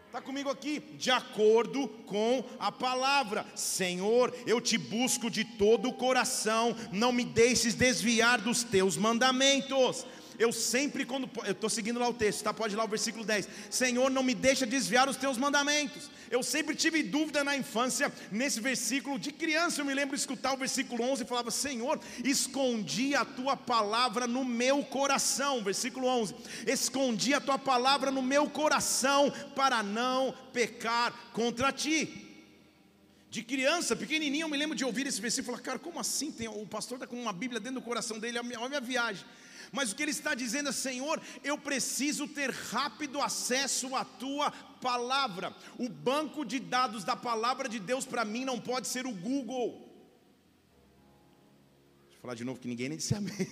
Está 0.08 0.20
comigo 0.20 0.50
aqui? 0.50 0.80
De 0.98 1.10
acordo 1.10 1.88
com 2.08 2.44
a 2.60 2.72
palavra. 2.72 3.46
Senhor, 3.56 4.36
eu 4.48 4.60
te 4.60 4.76
busco 4.76 5.30
de 5.30 5.46
todo 5.46 5.88
o 5.88 5.94
coração, 5.94 6.76
não 6.92 7.12
me 7.12 7.24
deixes 7.24 7.76
desviar 7.76 8.42
dos 8.42 8.62
teus 8.62 8.98
mandamentos. 8.98 10.06
Eu 10.40 10.54
sempre, 10.54 11.06
quando. 11.06 11.30
Eu 11.46 11.52
estou 11.52 11.70
seguindo 11.70 12.00
lá 12.00 12.08
o 12.08 12.14
texto, 12.14 12.44
tá? 12.44 12.54
Pode 12.54 12.74
ir 12.74 12.78
lá 12.78 12.86
o 12.86 12.88
versículo 12.88 13.26
10. 13.26 13.46
Senhor, 13.70 14.10
não 14.10 14.24
me 14.24 14.34
deixa 14.34 14.66
desviar 14.66 15.10
os 15.10 15.18
teus 15.18 15.38
mandamentos. 15.38 16.10
Eu 16.32 16.42
sempre 16.42 16.76
tive 16.76 17.04
dúvida 17.04 17.44
na 17.44 17.58
infância, 17.58 18.10
nesse 18.32 18.62
versículo. 18.62 19.20
De 19.20 19.34
criança, 19.34 19.82
eu 19.82 19.86
me 19.86 19.94
lembro 19.94 20.16
de 20.16 20.22
escutar 20.22 20.54
o 20.54 20.58
versículo 20.58 21.04
11 21.04 21.24
e 21.24 21.28
falava: 21.28 21.52
Senhor, 21.52 22.00
escondi 22.24 23.14
a 23.16 23.26
tua 23.26 23.58
palavra 23.58 24.26
no 24.26 24.46
meu 24.46 24.82
coração. 24.82 25.62
Versículo 25.62 26.08
11: 26.08 26.34
Escondi 26.66 27.34
a 27.34 27.42
tua 27.42 27.60
palavra 27.60 28.10
no 28.10 28.22
meu 28.22 28.50
coração 28.50 29.30
para 29.54 29.84
não 29.84 30.34
pecar 30.54 31.14
contra 31.34 31.70
ti. 31.74 32.28
De 33.30 33.44
criança, 33.44 33.94
pequenininho, 33.94 34.46
eu 34.46 34.50
me 34.50 34.58
lembro 34.58 34.76
de 34.76 34.86
ouvir 34.86 35.06
esse 35.06 35.20
versículo 35.20 35.54
e 35.54 35.58
falar, 35.58 35.64
cara, 35.64 35.80
como 35.80 36.00
assim? 36.00 36.32
Tem, 36.32 36.48
o 36.48 36.66
pastor 36.66 36.96
está 36.96 37.06
com 37.06 37.22
uma 37.22 37.34
Bíblia 37.34 37.60
dentro 37.60 37.82
do 37.82 37.86
coração 37.86 38.18
dele, 38.18 38.40
olha 38.40 38.58
a 38.58 38.70
minha 38.70 38.82
viagem. 38.82 39.26
Mas 39.72 39.92
o 39.92 39.96
que 39.96 40.04
ele 40.04 40.12
está 40.12 40.34
dizendo 40.34 40.70
é: 40.70 40.72
Senhor, 40.72 41.22
eu 41.44 41.58
preciso 41.58 42.28
ter 42.28 42.50
rápido 42.52 43.22
acesso 43.22 43.96
à 43.96 44.04
tua 44.04 44.52
palavra. 44.82 45.56
O 45.78 45.90
banco 45.90 46.46
de 46.46 46.60
dados 46.60 47.04
da 47.04 47.16
palavra 47.16 47.68
de 47.68 47.80
Deus 47.80 48.06
para 48.06 48.26
mim 48.26 48.46
não 48.46 48.60
pode 48.60 48.88
ser 48.88 49.06
o 49.06 49.12
Google. 49.12 49.72
Deixa 52.06 52.18
eu 52.18 52.22
falar 52.22 52.36
de 52.36 52.44
novo 52.44 52.60
que 52.60 52.68
ninguém 52.68 52.90
nem 52.90 52.98
disse 52.98 53.14
amém. 53.16 53.48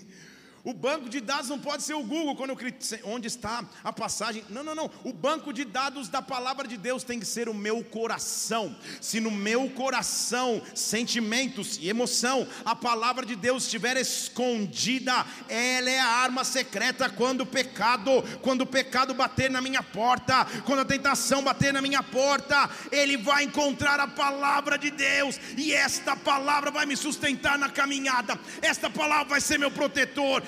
O 0.68 0.74
banco 0.74 1.08
de 1.08 1.22
dados 1.22 1.48
não 1.48 1.58
pode 1.58 1.82
ser 1.82 1.94
o 1.94 2.04
Google, 2.04 2.36
quando 2.36 2.50
eu 2.50 2.58
onde 3.06 3.26
está 3.26 3.64
a 3.82 3.94
passagem. 3.94 4.44
Não, 4.50 4.66
não, 4.66 4.76
não. 4.76 4.92
O 5.06 5.14
banco 5.14 5.54
de 5.54 5.64
dados 5.64 6.10
da 6.10 6.22
palavra 6.22 6.68
de 6.68 6.76
Deus 6.76 7.06
tem 7.06 7.22
que 7.22 7.26
ser 7.26 7.48
o 7.48 7.54
meu 7.54 7.82
coração. 7.86 8.76
Se 9.00 9.22
no 9.22 9.32
meu 9.32 9.70
coração, 9.70 10.62
sentimentos 10.76 11.78
e 11.82 11.88
emoção, 11.88 12.46
a 12.66 12.76
palavra 12.76 13.26
de 13.26 13.34
Deus 13.34 13.64
estiver 13.64 13.96
escondida, 13.96 15.26
ela 15.48 15.90
é 15.90 16.00
a 16.00 16.06
arma 16.06 16.44
secreta 16.44 17.10
quando 17.10 17.42
o 17.42 17.46
pecado, 17.46 18.12
quando 18.42 18.64
o 18.64 18.68
pecado 18.68 19.14
bater 19.14 19.50
na 19.50 19.62
minha 19.62 19.82
porta, 19.82 20.46
quando 20.66 20.80
a 20.80 20.86
tentação 20.86 21.42
bater 21.42 21.72
na 21.72 21.82
minha 21.82 22.04
porta, 22.04 22.70
ele 22.92 23.16
vai 23.16 23.46
encontrar 23.46 24.02
a 24.02 24.08
palavra 24.10 24.78
de 24.78 24.92
Deus 24.92 25.40
e 25.56 25.72
esta 25.72 26.14
palavra 26.14 26.72
vai 26.72 26.86
me 26.86 26.98
sustentar 26.98 27.58
na 27.58 27.70
caminhada. 27.70 28.38
Esta 28.62 28.90
palavra 28.90 29.30
vai 29.30 29.40
ser 29.40 29.58
meu 29.58 29.72
protetor 29.72 30.44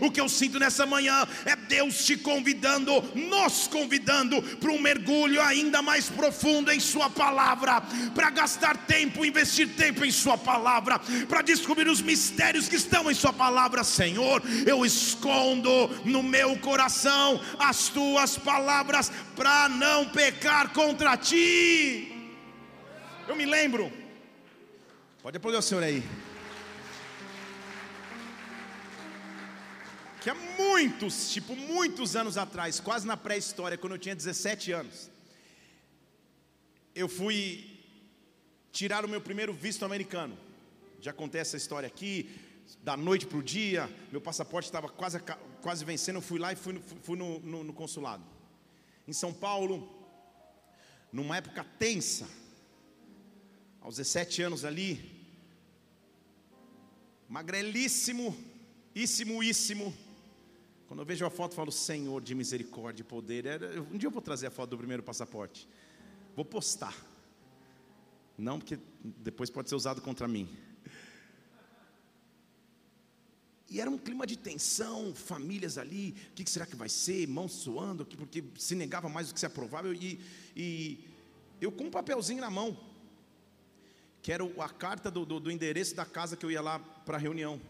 o 0.00 0.10
que 0.10 0.20
eu 0.20 0.28
sinto 0.28 0.58
nessa 0.58 0.86
manhã 0.86 1.26
é 1.44 1.56
Deus 1.56 2.04
te 2.04 2.16
convidando, 2.16 3.02
nos 3.14 3.66
convidando 3.66 4.42
para 4.42 4.70
um 4.70 4.80
mergulho 4.80 5.40
ainda 5.40 5.82
mais 5.82 6.08
profundo 6.08 6.70
em 6.70 6.80
Sua 6.80 7.10
palavra, 7.10 7.82
para 8.14 8.30
gastar 8.30 8.76
tempo, 8.76 9.24
investir 9.24 9.68
tempo 9.76 10.04
em 10.04 10.10
Sua 10.10 10.36
palavra, 10.38 10.98
para 11.28 11.42
descobrir 11.42 11.88
os 11.88 12.00
mistérios 12.00 12.68
que 12.68 12.76
estão 12.76 13.10
em 13.10 13.14
Sua 13.14 13.32
palavra, 13.32 13.84
Senhor. 13.84 14.42
Eu 14.66 14.84
escondo 14.84 15.88
no 16.04 16.22
meu 16.22 16.56
coração 16.58 17.40
as 17.58 17.88
Tuas 17.88 18.36
palavras 18.36 19.10
para 19.36 19.68
não 19.68 20.08
pecar 20.08 20.72
contra 20.72 21.16
Ti. 21.16 22.12
Eu 23.28 23.36
me 23.36 23.46
lembro. 23.46 23.92
Pode 25.22 25.36
aplaudir 25.36 25.58
o 25.58 25.62
Senhor 25.62 25.82
aí. 25.82 26.02
Que 30.24 30.30
há 30.30 30.34
muitos, 30.34 31.30
tipo 31.34 31.54
muitos 31.54 32.16
anos 32.16 32.38
atrás, 32.38 32.80
quase 32.80 33.06
na 33.06 33.14
pré-história, 33.14 33.76
quando 33.76 33.92
eu 33.92 33.98
tinha 33.98 34.16
17 34.16 34.72
anos, 34.72 35.10
eu 36.94 37.10
fui 37.10 37.78
tirar 38.72 39.04
o 39.04 39.08
meu 39.08 39.20
primeiro 39.20 39.52
visto 39.52 39.84
americano. 39.84 40.38
Já 40.98 41.12
contei 41.12 41.42
essa 41.42 41.58
história 41.58 41.86
aqui, 41.86 42.30
da 42.82 42.96
noite 42.96 43.26
para 43.26 43.36
o 43.36 43.42
dia, 43.42 43.86
meu 44.10 44.18
passaporte 44.18 44.66
estava 44.66 44.88
quase, 44.88 45.20
quase 45.60 45.84
vencendo, 45.84 46.16
eu 46.16 46.22
fui 46.22 46.38
lá 46.38 46.54
e 46.54 46.56
fui, 46.56 46.80
fui 47.02 47.18
no, 47.18 47.40
no, 47.40 47.62
no 47.62 47.74
consulado. 47.74 48.24
Em 49.06 49.12
São 49.12 49.30
Paulo, 49.30 49.86
numa 51.12 51.36
época 51.36 51.66
tensa, 51.78 52.26
aos 53.78 53.96
17 53.96 54.40
anos 54.40 54.64
ali, 54.64 55.28
magrelíssimo, 57.28 58.34
íssimo, 58.94 59.42
íssimo, 59.42 59.94
quando 60.94 61.00
eu 61.00 61.06
vejo 61.06 61.26
a 61.26 61.30
foto, 61.30 61.50
eu 61.50 61.56
falo, 61.56 61.72
Senhor 61.72 62.22
de 62.22 62.36
misericórdia 62.36 63.02
e 63.02 63.04
poder. 63.04 63.44
Um 63.92 63.98
dia 63.98 64.06
eu 64.06 64.12
vou 64.12 64.22
trazer 64.22 64.46
a 64.46 64.50
foto 64.52 64.70
do 64.70 64.78
primeiro 64.78 65.02
passaporte. 65.02 65.68
Vou 66.36 66.44
postar. 66.44 66.94
Não, 68.38 68.60
porque 68.60 68.78
depois 69.02 69.50
pode 69.50 69.68
ser 69.68 69.74
usado 69.74 70.00
contra 70.00 70.28
mim. 70.28 70.48
E 73.68 73.80
era 73.80 73.90
um 73.90 73.98
clima 73.98 74.24
de 74.24 74.38
tensão, 74.38 75.12
famílias 75.12 75.78
ali, 75.78 76.14
o 76.30 76.34
que 76.34 76.48
será 76.48 76.64
que 76.64 76.76
vai 76.76 76.88
ser? 76.88 77.26
Mãos 77.26 77.54
suando, 77.54 78.06
porque 78.06 78.44
se 78.56 78.76
negava 78.76 79.08
mais 79.08 79.26
do 79.26 79.34
que 79.34 79.40
se 79.40 79.46
aprovava. 79.46 79.92
E, 79.92 80.20
e 80.54 81.08
eu 81.60 81.72
com 81.72 81.86
um 81.86 81.90
papelzinho 81.90 82.40
na 82.40 82.50
mão, 82.50 82.78
que 84.22 84.30
era 84.30 84.44
a 84.44 84.68
carta 84.68 85.10
do, 85.10 85.26
do, 85.26 85.40
do 85.40 85.50
endereço 85.50 85.96
da 85.96 86.06
casa 86.06 86.36
que 86.36 86.46
eu 86.46 86.52
ia 86.52 86.62
lá 86.62 86.78
para 86.78 87.16
a 87.16 87.20
reunião. 87.20 87.60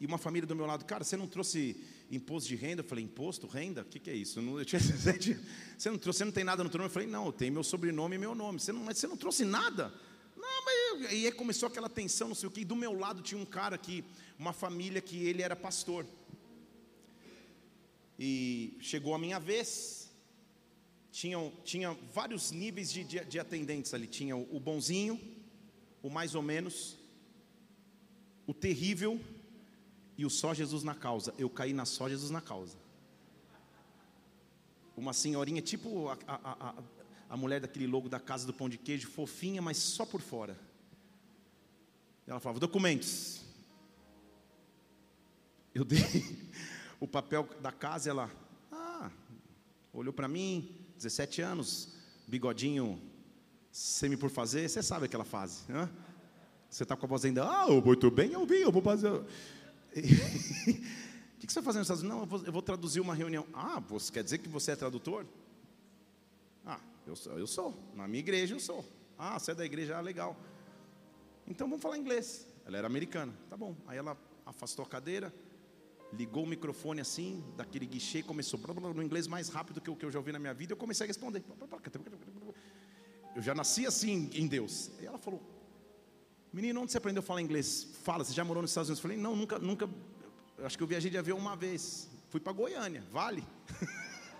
E 0.00 0.06
uma 0.06 0.16
família 0.16 0.46
do 0.46 0.56
meu 0.56 0.64
lado, 0.64 0.82
cara, 0.86 1.04
você 1.04 1.14
não 1.14 1.26
trouxe 1.26 1.76
imposto 2.10 2.48
de 2.48 2.56
renda? 2.56 2.80
Eu 2.80 2.86
falei, 2.86 3.04
imposto, 3.04 3.46
renda? 3.46 3.82
O 3.82 3.84
que, 3.84 3.98
que 3.98 4.08
é 4.08 4.14
isso? 4.14 4.40
Eu, 4.40 4.58
eu 4.58 4.64
tinha, 4.64 4.80
você 5.76 5.90
não 5.90 5.98
trouxe, 5.98 6.18
você 6.18 6.24
não 6.24 6.32
tem 6.32 6.42
nada 6.42 6.64
no 6.64 6.70
teu 6.70 6.78
nome? 6.78 6.88
Eu 6.88 6.92
falei, 6.92 7.06
não, 7.06 7.26
eu 7.26 7.32
tenho 7.32 7.52
meu 7.52 7.62
sobrenome 7.62 8.16
e 8.16 8.18
meu 8.18 8.34
nome. 8.34 8.58
Você 8.58 8.72
não, 8.72 8.82
mas 8.82 8.96
você 8.96 9.06
não 9.06 9.16
trouxe 9.16 9.44
nada? 9.44 9.92
Não, 10.34 10.64
mas 10.64 11.12
e 11.12 11.26
aí 11.26 11.32
começou 11.32 11.66
aquela 11.66 11.88
tensão, 11.88 12.28
não 12.28 12.34
sei 12.34 12.48
o 12.48 12.50
que. 12.50 12.62
E 12.62 12.64
do 12.64 12.74
meu 12.74 12.98
lado 12.98 13.20
tinha 13.20 13.38
um 13.38 13.44
cara 13.44 13.76
que, 13.76 14.02
uma 14.38 14.54
família 14.54 15.02
que 15.02 15.22
ele 15.22 15.42
era 15.42 15.54
pastor. 15.54 16.06
E 18.18 18.78
chegou 18.80 19.14
a 19.14 19.18
minha 19.18 19.38
vez. 19.38 20.10
Tinha, 21.12 21.52
tinha 21.62 21.92
vários 22.14 22.52
níveis 22.52 22.90
de, 22.90 23.04
de, 23.04 23.22
de 23.22 23.38
atendentes 23.38 23.92
ali. 23.92 24.06
Tinha 24.06 24.34
o, 24.34 24.56
o 24.56 24.58
bonzinho, 24.58 25.20
o 26.02 26.08
mais 26.08 26.34
ou 26.34 26.40
menos, 26.40 26.96
o 28.46 28.54
terrível 28.54 29.20
e 30.20 30.26
o 30.26 30.28
só 30.28 30.52
Jesus 30.52 30.82
na 30.82 30.94
causa. 30.94 31.32
Eu 31.38 31.48
caí 31.48 31.72
na 31.72 31.86
só 31.86 32.06
Jesus 32.06 32.30
na 32.30 32.42
causa. 32.42 32.76
Uma 34.94 35.14
senhorinha, 35.14 35.62
tipo 35.62 36.08
a, 36.10 36.18
a, 36.26 36.68
a, 36.68 36.74
a 37.30 37.36
mulher 37.38 37.58
daquele 37.58 37.86
logo 37.86 38.06
da 38.06 38.20
casa 38.20 38.46
do 38.46 38.52
pão 38.52 38.68
de 38.68 38.76
queijo, 38.76 39.08
fofinha, 39.08 39.62
mas 39.62 39.78
só 39.78 40.04
por 40.04 40.20
fora. 40.20 40.58
Ela 42.26 42.38
falava: 42.38 42.60
documentos. 42.60 43.40
Eu 45.74 45.86
dei 45.86 45.98
o 47.00 47.08
papel 47.08 47.48
da 47.62 47.72
casa, 47.72 48.10
ela, 48.10 48.30
ah, 48.70 49.10
olhou 49.90 50.12
para 50.12 50.28
mim, 50.28 50.76
17 50.96 51.40
anos, 51.40 51.94
bigodinho 52.28 53.00
semi 53.72 54.18
por 54.18 54.28
fazer, 54.28 54.68
você 54.68 54.82
sabe 54.82 55.06
aquela 55.06 55.24
fase, 55.24 55.62
né? 55.72 55.88
Você 56.68 56.82
está 56.82 56.94
com 56.94 57.06
a 57.06 57.08
voz 57.08 57.24
ainda, 57.24 57.42
ah, 57.42 57.68
muito 57.68 58.10
bem, 58.10 58.32
eu 58.32 58.44
vi, 58.44 58.60
eu 58.60 58.70
vou 58.70 58.82
fazer. 58.82 59.24
O 61.40 61.40
que, 61.40 61.50
você 61.50 61.58
está 61.58 61.62
fazendo 61.62 61.80
nos 61.80 61.86
Estados 61.86 62.02
Unidos? 62.02 62.18
Não, 62.18 62.24
eu 62.24 62.26
vou, 62.26 62.46
eu 62.48 62.52
vou, 62.52 62.60
traduzir 62.60 63.00
uma 63.00 63.14
reunião. 63.14 63.46
Ah, 63.54 63.80
você 63.80 64.12
quer 64.12 64.22
dizer 64.22 64.36
que 64.36 64.48
você 64.48 64.72
é 64.72 64.76
tradutor? 64.76 65.24
Ah, 66.66 66.78
eu 67.06 67.16
sou, 67.16 67.38
eu 67.38 67.46
sou. 67.46 67.74
Na 67.94 68.06
minha 68.06 68.20
igreja 68.20 68.54
eu 68.54 68.60
sou. 68.60 68.84
Ah, 69.18 69.38
você 69.38 69.52
é 69.52 69.54
da 69.54 69.64
igreja, 69.64 69.96
ah, 69.96 70.02
legal. 70.02 70.36
Então 71.46 71.66
vamos 71.66 71.82
falar 71.82 71.96
inglês. 71.96 72.46
Ela 72.66 72.76
era 72.76 72.86
americana. 72.86 73.32
Tá 73.48 73.56
bom. 73.56 73.74
Aí 73.86 73.96
ela 73.96 74.18
afastou 74.44 74.84
a 74.84 74.88
cadeira, 74.88 75.34
ligou 76.12 76.44
o 76.44 76.46
microfone 76.46 77.00
assim, 77.00 77.42
daquele 77.56 77.86
guichê, 77.86 78.22
começou 78.22 78.60
no 78.60 79.02
inglês 79.02 79.26
mais 79.26 79.48
rápido 79.48 79.80
que 79.80 79.90
o 79.90 79.96
que 79.96 80.04
eu 80.04 80.10
já 80.10 80.18
ouvi 80.18 80.32
na 80.32 80.38
minha 80.38 80.52
vida. 80.52 80.74
Eu 80.74 80.76
comecei 80.76 81.04
a 81.04 81.08
responder. 81.08 81.42
Eu 83.34 83.40
já 83.40 83.54
nasci 83.54 83.86
assim 83.86 84.28
em 84.34 84.46
Deus. 84.46 84.90
E 85.00 85.06
ela 85.06 85.18
falou: 85.18 85.40
Menino, 86.52 86.80
onde 86.80 86.90
você 86.90 86.98
aprendeu 86.98 87.20
a 87.20 87.22
falar 87.22 87.40
inglês? 87.40 87.86
Fala, 88.02 88.24
você 88.24 88.32
já 88.32 88.44
morou 88.44 88.60
nos 88.60 88.72
Estados 88.72 88.88
Unidos? 88.88 88.98
Eu 88.98 89.02
falei: 89.02 89.16
Não, 89.16 89.36
nunca, 89.36 89.58
nunca. 89.58 89.88
Acho 90.64 90.76
que 90.76 90.82
eu 90.82 90.86
viajei 90.86 91.10
de 91.10 91.16
avião 91.16 91.38
uma 91.38 91.54
vez. 91.54 92.08
Fui 92.28 92.40
para 92.40 92.52
Goiânia, 92.52 93.04
vale. 93.10 93.44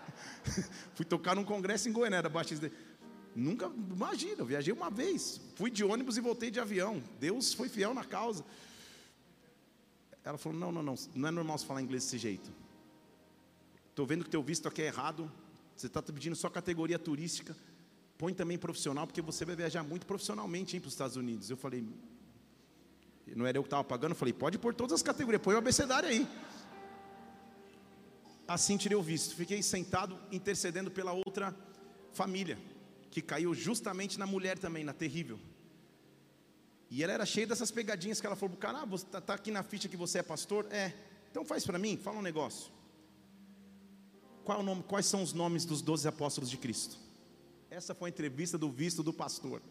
Fui 0.95 1.05
tocar 1.05 1.37
num 1.37 1.45
congresso 1.45 1.88
em 1.88 1.93
Goiânia, 1.93 2.17
era 2.17 2.29
Batista. 2.29 2.71
Nunca, 3.35 3.67
imagina, 3.67 4.40
eu 4.40 4.47
viajei 4.47 4.73
uma 4.73 4.90
vez. 4.90 5.41
Fui 5.54 5.71
de 5.71 5.85
ônibus 5.85 6.17
e 6.17 6.21
voltei 6.21 6.50
de 6.50 6.58
avião. 6.58 7.02
Deus 7.21 7.54
foi 7.54 7.69
fiel 7.69 7.95
na 7.95 8.04
causa. 8.04 8.45
Ela 10.25 10.37
falou: 10.37 10.58
Não, 10.58 10.73
não, 10.73 10.82
não, 10.82 10.95
não 11.15 11.28
é 11.28 11.30
normal 11.30 11.58
você 11.58 11.67
falar 11.67 11.80
inglês 11.80 12.04
desse 12.04 12.19
jeito. 12.19 12.50
Estou 13.89 14.04
vendo 14.04 14.25
que 14.25 14.30
teu 14.30 14.43
visto 14.43 14.67
aqui 14.67 14.82
é 14.82 14.87
errado. 14.87 15.30
Você 15.76 15.87
está 15.87 16.02
pedindo 16.02 16.35
só 16.35 16.50
categoria 16.50 16.99
turística. 16.99 17.56
Põe 18.21 18.35
também 18.35 18.59
profissional, 18.59 19.06
porque 19.06 19.23
você 19.23 19.47
vai 19.47 19.56
viajar 19.56 19.83
muito 19.83 20.04
profissionalmente 20.04 20.78
para 20.78 20.89
os 20.89 20.93
Estados 20.93 21.17
Unidos. 21.17 21.49
Eu 21.49 21.56
falei, 21.56 21.83
não 23.35 23.47
era 23.47 23.56
eu 23.56 23.63
que 23.63 23.67
estava 23.69 23.83
pagando, 23.83 24.11
eu 24.11 24.17
falei, 24.17 24.35
pode 24.35 24.59
pôr 24.59 24.75
todas 24.75 24.93
as 24.93 25.02
categorias, 25.02 25.41
põe 25.41 25.54
o 25.54 25.56
abecedário 25.56 26.06
aí. 26.06 26.28
Assim 28.47 28.76
tirei 28.76 28.95
o 28.95 29.02
visto. 29.02 29.35
Fiquei 29.35 29.63
sentado 29.63 30.19
intercedendo 30.30 30.91
pela 30.91 31.13
outra 31.13 31.56
família, 32.13 32.59
que 33.11 33.23
caiu 33.23 33.54
justamente 33.54 34.19
na 34.19 34.26
mulher 34.26 34.59
também, 34.59 34.85
na 34.85 34.93
terrível. 34.93 35.41
E 36.91 37.02
ela 37.02 37.15
era 37.15 37.25
cheia 37.25 37.47
dessas 37.47 37.71
pegadinhas 37.71 38.21
que 38.21 38.26
ela 38.26 38.37
falou 38.37 38.54
para 38.54 38.59
o 38.59 38.61
cara: 38.61 38.83
ah, 38.83 38.85
você 38.85 39.06
está 39.06 39.23
tá 39.23 39.33
aqui 39.33 39.50
na 39.50 39.63
ficha 39.63 39.89
que 39.89 39.97
você 39.97 40.19
é 40.19 40.23
pastor? 40.23 40.67
É. 40.71 40.93
Então 41.30 41.43
faz 41.43 41.65
para 41.65 41.78
mim, 41.78 41.97
fala 41.97 42.19
um 42.19 42.23
negócio. 42.23 42.71
Qual 44.45 44.61
o 44.61 44.63
nome, 44.63 44.83
quais 44.83 45.06
são 45.06 45.23
os 45.23 45.33
nomes 45.33 45.65
dos 45.65 45.80
doze 45.80 46.06
apóstolos 46.06 46.50
de 46.50 46.59
Cristo? 46.59 47.09
Essa 47.71 47.95
foi 47.95 48.09
a 48.09 48.11
entrevista 48.11 48.59
do 48.59 48.69
visto 48.69 49.00
do 49.00 49.13
pastor. 49.13 49.63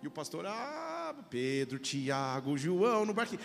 E 0.00 0.06
o 0.06 0.10
pastor, 0.10 0.46
ah, 0.46 1.16
Pedro, 1.28 1.80
Tiago, 1.80 2.56
João, 2.56 3.04
no 3.04 3.12
barquinho. 3.12 3.40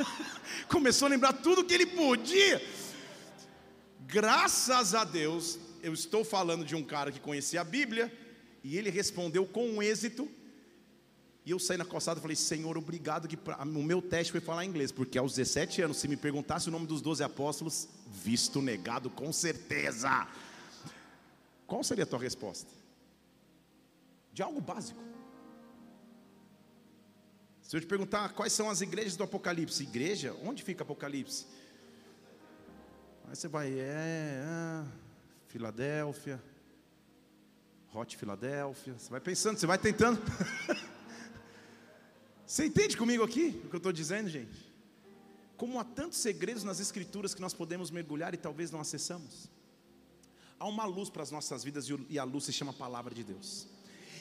Começou 0.68 1.06
a 1.06 1.08
lembrar 1.08 1.32
tudo 1.32 1.64
que 1.64 1.72
ele 1.72 1.86
podia. 1.86 2.62
Graças 4.00 4.94
a 4.94 5.02
Deus, 5.02 5.58
eu 5.82 5.94
estou 5.94 6.26
falando 6.26 6.62
de 6.62 6.76
um 6.76 6.84
cara 6.84 7.10
que 7.10 7.18
conhecia 7.18 7.62
a 7.62 7.64
Bíblia, 7.64 8.12
e 8.62 8.76
ele 8.76 8.90
respondeu 8.90 9.46
com 9.46 9.82
êxito. 9.82 10.28
E 11.46 11.52
eu 11.52 11.58
saí 11.58 11.78
na 11.78 11.86
calçada 11.86 12.18
e 12.18 12.22
falei: 12.22 12.36
Senhor, 12.36 12.76
obrigado 12.76 13.26
que 13.26 13.36
pra, 13.36 13.62
o 13.62 13.82
meu 13.82 14.02
teste 14.02 14.30
foi 14.30 14.42
falar 14.42 14.62
inglês, 14.66 14.92
porque 14.92 15.16
aos 15.16 15.36
17 15.36 15.80
anos, 15.80 15.96
se 15.96 16.06
me 16.06 16.18
perguntasse 16.18 16.68
o 16.68 16.72
nome 16.72 16.86
dos 16.86 17.00
12 17.00 17.24
apóstolos, 17.24 17.88
visto 18.06 18.60
negado 18.60 19.08
com 19.08 19.32
certeza. 19.32 20.28
Qual 21.66 21.82
seria 21.82 22.04
a 22.04 22.06
tua 22.06 22.18
resposta? 22.18 22.70
De 24.32 24.42
algo 24.42 24.60
básico. 24.60 25.00
Se 27.62 27.76
eu 27.76 27.80
te 27.80 27.86
perguntar 27.86 28.34
quais 28.34 28.52
são 28.52 28.68
as 28.68 28.82
igrejas 28.82 29.16
do 29.16 29.24
Apocalipse, 29.24 29.82
igreja, 29.82 30.36
onde 30.44 30.62
fica 30.62 30.82
Apocalipse? 30.82 31.46
Aí 33.26 33.34
você 33.34 33.48
vai, 33.48 33.72
é, 33.72 34.42
é 34.44 34.84
Filadélfia, 35.48 36.42
Hot 37.94 38.16
Filadélfia. 38.16 38.94
Você 38.98 39.10
vai 39.10 39.20
pensando, 39.20 39.58
você 39.58 39.66
vai 39.66 39.78
tentando. 39.78 40.20
você 42.46 42.66
entende 42.66 42.96
comigo 42.96 43.24
aqui 43.24 43.62
o 43.64 43.68
que 43.68 43.74
eu 43.74 43.78
estou 43.78 43.92
dizendo, 43.92 44.28
gente? 44.28 44.74
Como 45.56 45.80
há 45.80 45.84
tantos 45.84 46.18
segredos 46.18 46.64
nas 46.64 46.80
Escrituras 46.80 47.34
que 47.34 47.40
nós 47.40 47.54
podemos 47.54 47.90
mergulhar 47.90 48.34
e 48.34 48.36
talvez 48.36 48.70
não 48.70 48.80
acessamos. 48.80 49.48
Há 50.64 50.66
uma 50.66 50.86
luz 50.86 51.10
para 51.10 51.22
as 51.22 51.30
nossas 51.30 51.62
vidas 51.62 51.86
e 52.08 52.18
a 52.18 52.24
luz 52.24 52.44
se 52.44 52.50
chama 52.50 52.72
Palavra 52.72 53.14
de 53.14 53.22
Deus. 53.22 53.66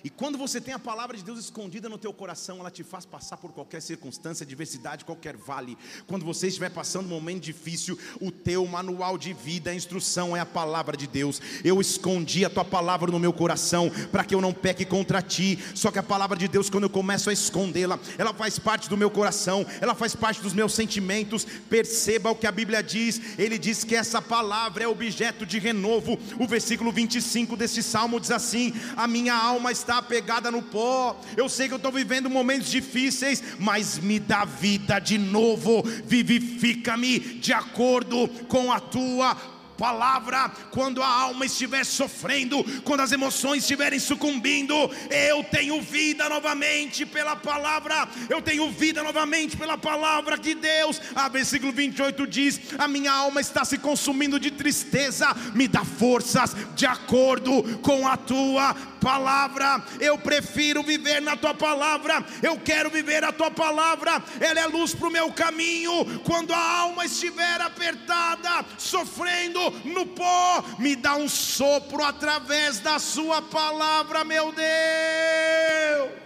E 0.03 0.09
quando 0.09 0.37
você 0.37 0.59
tem 0.59 0.73
a 0.73 0.79
palavra 0.79 1.15
de 1.15 1.23
Deus 1.23 1.39
escondida 1.39 1.87
no 1.87 1.97
teu 1.97 2.11
coração, 2.11 2.59
ela 2.59 2.69
te 2.69 2.83
faz 2.83 3.05
passar 3.05 3.37
por 3.37 3.53
qualquer 3.53 3.81
circunstância, 3.81 4.43
adversidade, 4.43 5.05
qualquer 5.05 5.37
vale. 5.37 5.77
Quando 6.07 6.25
você 6.25 6.47
estiver 6.47 6.69
passando 6.69 7.05
um 7.05 7.09
momento 7.09 7.41
difícil, 7.41 7.97
o 8.19 8.29
teu 8.29 8.65
manual 8.65 9.17
de 9.17 9.31
vida, 9.31 9.71
a 9.71 9.75
instrução 9.75 10.35
é 10.35 10.41
a 10.41 10.45
palavra 10.45 10.97
de 10.97 11.07
Deus. 11.07 11.41
Eu 11.63 11.79
escondi 11.79 12.43
a 12.43 12.49
tua 12.49 12.65
palavra 12.65 13.09
no 13.09 13.17
meu 13.17 13.31
coração 13.31 13.89
para 14.11 14.25
que 14.25 14.35
eu 14.35 14.41
não 14.41 14.51
peque 14.51 14.83
contra 14.83 15.21
ti. 15.21 15.57
Só 15.73 15.89
que 15.89 15.99
a 15.99 16.03
palavra 16.03 16.37
de 16.37 16.49
Deus, 16.49 16.69
quando 16.69 16.83
eu 16.83 16.89
começo 16.89 17.29
a 17.29 17.33
escondê-la, 17.33 17.97
ela 18.17 18.33
faz 18.33 18.59
parte 18.59 18.89
do 18.89 18.97
meu 18.97 19.09
coração, 19.09 19.65
ela 19.79 19.95
faz 19.95 20.13
parte 20.13 20.41
dos 20.41 20.53
meus 20.53 20.73
sentimentos. 20.73 21.45
Perceba 21.69 22.29
o 22.29 22.35
que 22.35 22.45
a 22.45 22.51
Bíblia 22.51 22.83
diz. 22.83 23.39
Ele 23.39 23.57
diz 23.57 23.85
que 23.85 23.95
essa 23.95 24.21
palavra 24.21 24.83
é 24.83 24.87
objeto 24.87 25.45
de 25.45 25.59
renovo. 25.59 26.19
O 26.37 26.45
versículo 26.45 26.91
25 26.91 27.55
desse 27.55 27.81
salmo 27.81 28.19
diz 28.19 28.31
assim: 28.31 28.73
A 28.97 29.07
minha 29.07 29.33
alma 29.33 29.71
está 29.71 29.92
está 29.93 29.97
apegada 29.97 30.49
no 30.49 30.61
pó. 30.61 31.19
Eu 31.37 31.47
sei 31.47 31.67
que 31.67 31.73
eu 31.73 31.77
estou 31.77 31.91
vivendo 31.91 32.29
momentos 32.29 32.69
difíceis, 32.69 33.43
mas 33.59 33.99
me 33.99 34.19
dá 34.19 34.45
vida 34.45 34.99
de 34.99 35.17
novo, 35.17 35.83
vivifica-me 36.05 37.19
de 37.19 37.53
acordo 37.53 38.27
com 38.47 38.71
a 38.71 38.79
tua 38.79 39.52
palavra, 39.83 40.49
quando 40.71 41.03
a 41.03 41.07
alma 41.07 41.45
estiver 41.45 41.83
sofrendo, 41.83 42.63
quando 42.85 43.01
as 43.01 43.11
emoções 43.11 43.63
estiverem 43.63 43.99
sucumbindo, 43.99 44.73
eu 45.09 45.43
tenho 45.43 45.81
vida 45.81 46.29
novamente 46.29 47.05
pela 47.05 47.35
palavra, 47.35 48.07
eu 48.29 48.41
tenho 48.41 48.71
vida 48.71 49.03
novamente 49.03 49.57
pela 49.57 49.77
palavra 49.77 50.37
de 50.37 50.55
Deus. 50.55 51.01
A 51.13 51.27
versículo 51.27 51.73
28 51.73 52.25
diz: 52.25 52.61
A 52.77 52.87
minha 52.87 53.11
alma 53.11 53.41
está 53.41 53.65
se 53.65 53.77
consumindo 53.77 54.39
de 54.39 54.51
tristeza, 54.51 55.35
me 55.53 55.67
dá 55.67 55.83
forças 55.83 56.55
de 56.75 56.85
acordo 56.85 57.61
com 57.79 58.07
a 58.07 58.15
tua 58.15 58.73
palavra. 59.03 59.83
Eu 59.99 60.17
prefiro 60.17 60.81
viver 60.81 61.21
na 61.21 61.35
tua 61.35 61.53
palavra, 61.53 62.25
eu 62.41 62.57
quero 62.57 62.89
viver 62.89 63.25
a 63.25 63.33
tua 63.33 63.51
palavra, 63.51 64.23
ela 64.39 64.61
é 64.61 64.65
luz 64.65 64.95
para 64.95 65.09
o 65.09 65.11
meu 65.11 65.29
caminho. 65.33 66.21
Quando 66.23 66.53
a 66.53 66.79
alma 66.79 67.05
estiver 67.05 67.59
apertada, 67.59 68.65
sofrendo, 68.77 69.72
no 69.85 70.05
pó, 70.07 70.63
me 70.79 70.95
dá 70.95 71.15
um 71.15 71.27
sopro 71.29 72.03
através 72.03 72.79
da 72.79 72.99
Sua 72.99 73.41
palavra, 73.41 74.23
meu 74.23 74.51
Deus. 74.51 76.23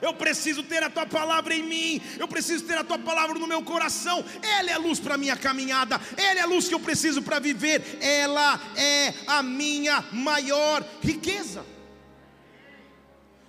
Eu 0.00 0.14
preciso 0.14 0.62
ter 0.62 0.82
a 0.82 0.90
tua 0.90 1.06
palavra 1.06 1.54
em 1.54 1.62
mim. 1.62 2.00
Eu 2.18 2.26
preciso 2.26 2.64
ter 2.64 2.78
a 2.78 2.84
tua 2.84 2.98
palavra 2.98 3.38
no 3.38 3.46
meu 3.46 3.62
coração. 3.62 4.24
Ela 4.42 4.70
é 4.70 4.72
a 4.72 4.78
luz 4.78 4.98
para 4.98 5.14
a 5.14 5.18
minha 5.18 5.36
caminhada. 5.36 6.00
Ela 6.16 6.40
é 6.40 6.42
a 6.42 6.46
luz 6.46 6.68
que 6.68 6.74
eu 6.74 6.80
preciso 6.80 7.22
para 7.22 7.38
viver. 7.38 7.98
Ela 8.00 8.58
é 8.76 9.12
a 9.26 9.42
minha 9.42 10.02
maior 10.12 10.82
riqueza. 11.02 11.64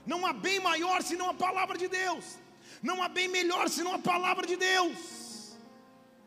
Não 0.06 0.26
há 0.26 0.34
bem 0.34 0.60
maior 0.60 1.02
senão 1.02 1.30
a 1.30 1.34
palavra 1.34 1.78
de 1.78 1.88
Deus. 1.88 2.26
Não 2.84 3.02
há 3.02 3.08
bem 3.08 3.28
melhor 3.28 3.70
senão 3.70 3.94
a 3.94 4.00
palavra 4.00 4.46
de 4.46 4.58
Deus. 4.58 5.21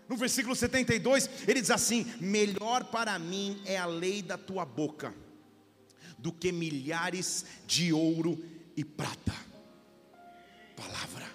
No 0.08 0.16
versículo 0.16 0.54
72, 0.54 1.28
ele 1.46 1.60
diz 1.60 1.70
assim: 1.70 2.06
Melhor 2.20 2.84
para 2.84 3.18
mim 3.18 3.60
é 3.64 3.76
a 3.76 3.86
lei 3.86 4.22
da 4.22 4.36
tua 4.36 4.64
boca 4.64 5.14
do 6.18 6.32
que 6.32 6.52
milhares 6.52 7.44
de 7.66 7.92
ouro 7.92 8.42
e 8.76 8.84
prata. 8.84 9.34
Palavra, 10.76 11.30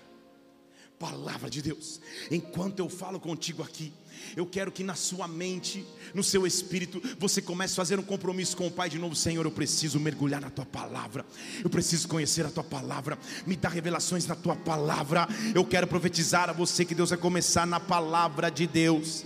palavra 0.98 1.50
de 1.50 1.62
Deus. 1.62 2.02
Enquanto 2.30 2.80
eu 2.80 2.90
falo 2.90 3.20
contigo 3.20 3.64
aqui, 3.64 3.94
eu 4.36 4.46
quero 4.46 4.72
que 4.72 4.84
na 4.84 4.96
sua 4.96 5.28
mente, 5.28 5.86
no 6.14 6.24
seu 6.24 6.46
espírito, 6.46 7.02
você 7.18 7.42
comece 7.42 7.74
a 7.74 7.76
fazer 7.78 8.00
um 8.00 8.04
compromisso 8.04 8.56
com 8.56 8.68
o 8.68 8.72
Pai 8.72 8.90
de 8.90 8.98
novo. 8.98 9.16
Senhor, 9.16 9.46
eu 9.46 9.52
preciso 9.52 10.00
mergulhar 10.00 10.42
na 10.42 10.50
tua 10.50 10.66
palavra. 10.66 11.26
Eu 11.64 11.70
preciso 11.70 12.08
conhecer 12.08 12.46
a 12.46 12.50
tua 12.50 12.64
palavra. 12.64 13.18
Me 13.46 13.56
dá 13.56 13.70
revelações 13.70 14.26
na 14.26 14.36
tua 14.36 14.56
palavra. 14.56 15.28
Eu 15.54 15.64
quero 15.66 15.88
profetizar 15.88 16.50
a 16.50 16.54
você 16.54 16.86
que 16.86 16.96
Deus 16.96 17.10
vai 17.10 17.20
começar 17.20 17.66
na 17.66 17.80
palavra 17.80 18.50
de 18.50 18.66
Deus. 18.68 19.26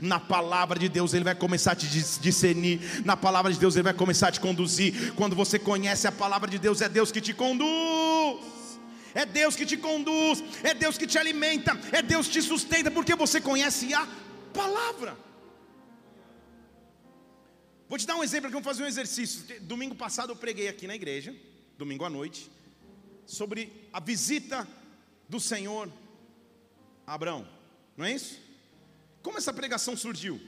Na 0.00 0.20
palavra 0.20 0.78
de 0.78 0.88
Deus, 0.88 1.14
Ele 1.14 1.24
vai 1.24 1.34
começar 1.34 1.72
a 1.72 1.76
te 1.76 1.86
discernir. 2.20 2.80
Na 3.04 3.16
palavra 3.16 3.52
de 3.52 3.58
Deus, 3.58 3.74
Ele 3.76 3.84
vai 3.84 3.94
começar 3.94 4.28
a 4.28 4.32
te 4.32 4.40
conduzir. 4.40 5.14
Quando 5.14 5.34
você 5.36 5.58
conhece 5.58 6.06
a 6.06 6.12
palavra 6.12 6.50
de 6.50 6.58
Deus, 6.58 6.80
é 6.80 6.88
Deus 6.88 7.10
que 7.12 7.20
te 7.20 7.32
conduz 7.32 8.59
é 9.14 9.24
Deus 9.26 9.56
que 9.56 9.66
te 9.66 9.76
conduz, 9.76 10.42
é 10.62 10.74
Deus 10.74 10.96
que 10.98 11.06
te 11.06 11.18
alimenta, 11.18 11.72
é 11.92 12.02
Deus 12.02 12.26
que 12.26 12.34
te 12.34 12.42
sustenta, 12.42 12.90
porque 12.90 13.14
você 13.14 13.40
conhece 13.40 13.92
a 13.94 14.06
palavra. 14.52 15.16
Vou 17.88 17.98
te 17.98 18.06
dar 18.06 18.16
um 18.16 18.22
exemplo 18.22 18.46
aqui, 18.46 18.52
vamos 18.52 18.66
fazer 18.66 18.84
um 18.84 18.86
exercício. 18.86 19.60
Domingo 19.62 19.94
passado 19.94 20.30
eu 20.30 20.36
preguei 20.36 20.68
aqui 20.68 20.86
na 20.86 20.94
igreja, 20.94 21.34
domingo 21.76 22.04
à 22.04 22.10
noite, 22.10 22.50
sobre 23.26 23.88
a 23.92 24.00
visita 24.00 24.66
do 25.28 25.40
Senhor 25.40 25.90
a 27.06 27.14
Abraão, 27.14 27.48
não 27.96 28.04
é 28.04 28.12
isso? 28.12 28.38
Como 29.22 29.36
essa 29.36 29.52
pregação 29.52 29.96
surgiu? 29.96 30.40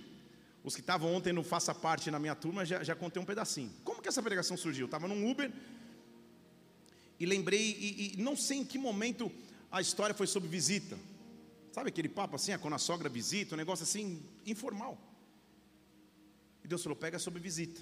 Os 0.62 0.74
que 0.74 0.80
estavam 0.80 1.12
ontem 1.12 1.32
no 1.32 1.42
Faça 1.42 1.74
Parte 1.74 2.10
na 2.10 2.20
minha 2.20 2.36
turma 2.36 2.64
já, 2.64 2.84
já 2.84 2.94
contei 2.94 3.20
um 3.20 3.24
pedacinho. 3.24 3.72
Como 3.82 4.00
que 4.00 4.08
essa 4.08 4.22
pregação 4.22 4.56
surgiu? 4.56 4.84
Eu 4.84 4.86
estava 4.86 5.08
num 5.08 5.28
Uber, 5.28 5.50
e 7.22 7.26
lembrei, 7.26 7.76
e, 7.78 8.14
e, 8.14 8.16
não 8.20 8.34
sei 8.34 8.58
em 8.58 8.64
que 8.64 8.76
momento 8.76 9.30
a 9.70 9.80
história 9.80 10.12
foi 10.12 10.26
sobre 10.26 10.48
visita. 10.48 10.98
Sabe 11.70 11.88
aquele 11.88 12.08
papo 12.08 12.34
assim, 12.34 12.50
ah, 12.50 12.58
quando 12.58 12.74
a 12.74 12.78
sogra 12.78 13.08
visita, 13.08 13.54
um 13.54 13.58
negócio 13.58 13.84
assim, 13.84 14.20
informal. 14.44 14.98
E 16.64 16.66
Deus 16.66 16.82
falou: 16.82 16.96
pega 16.96 17.20
sobre 17.20 17.38
visita. 17.38 17.80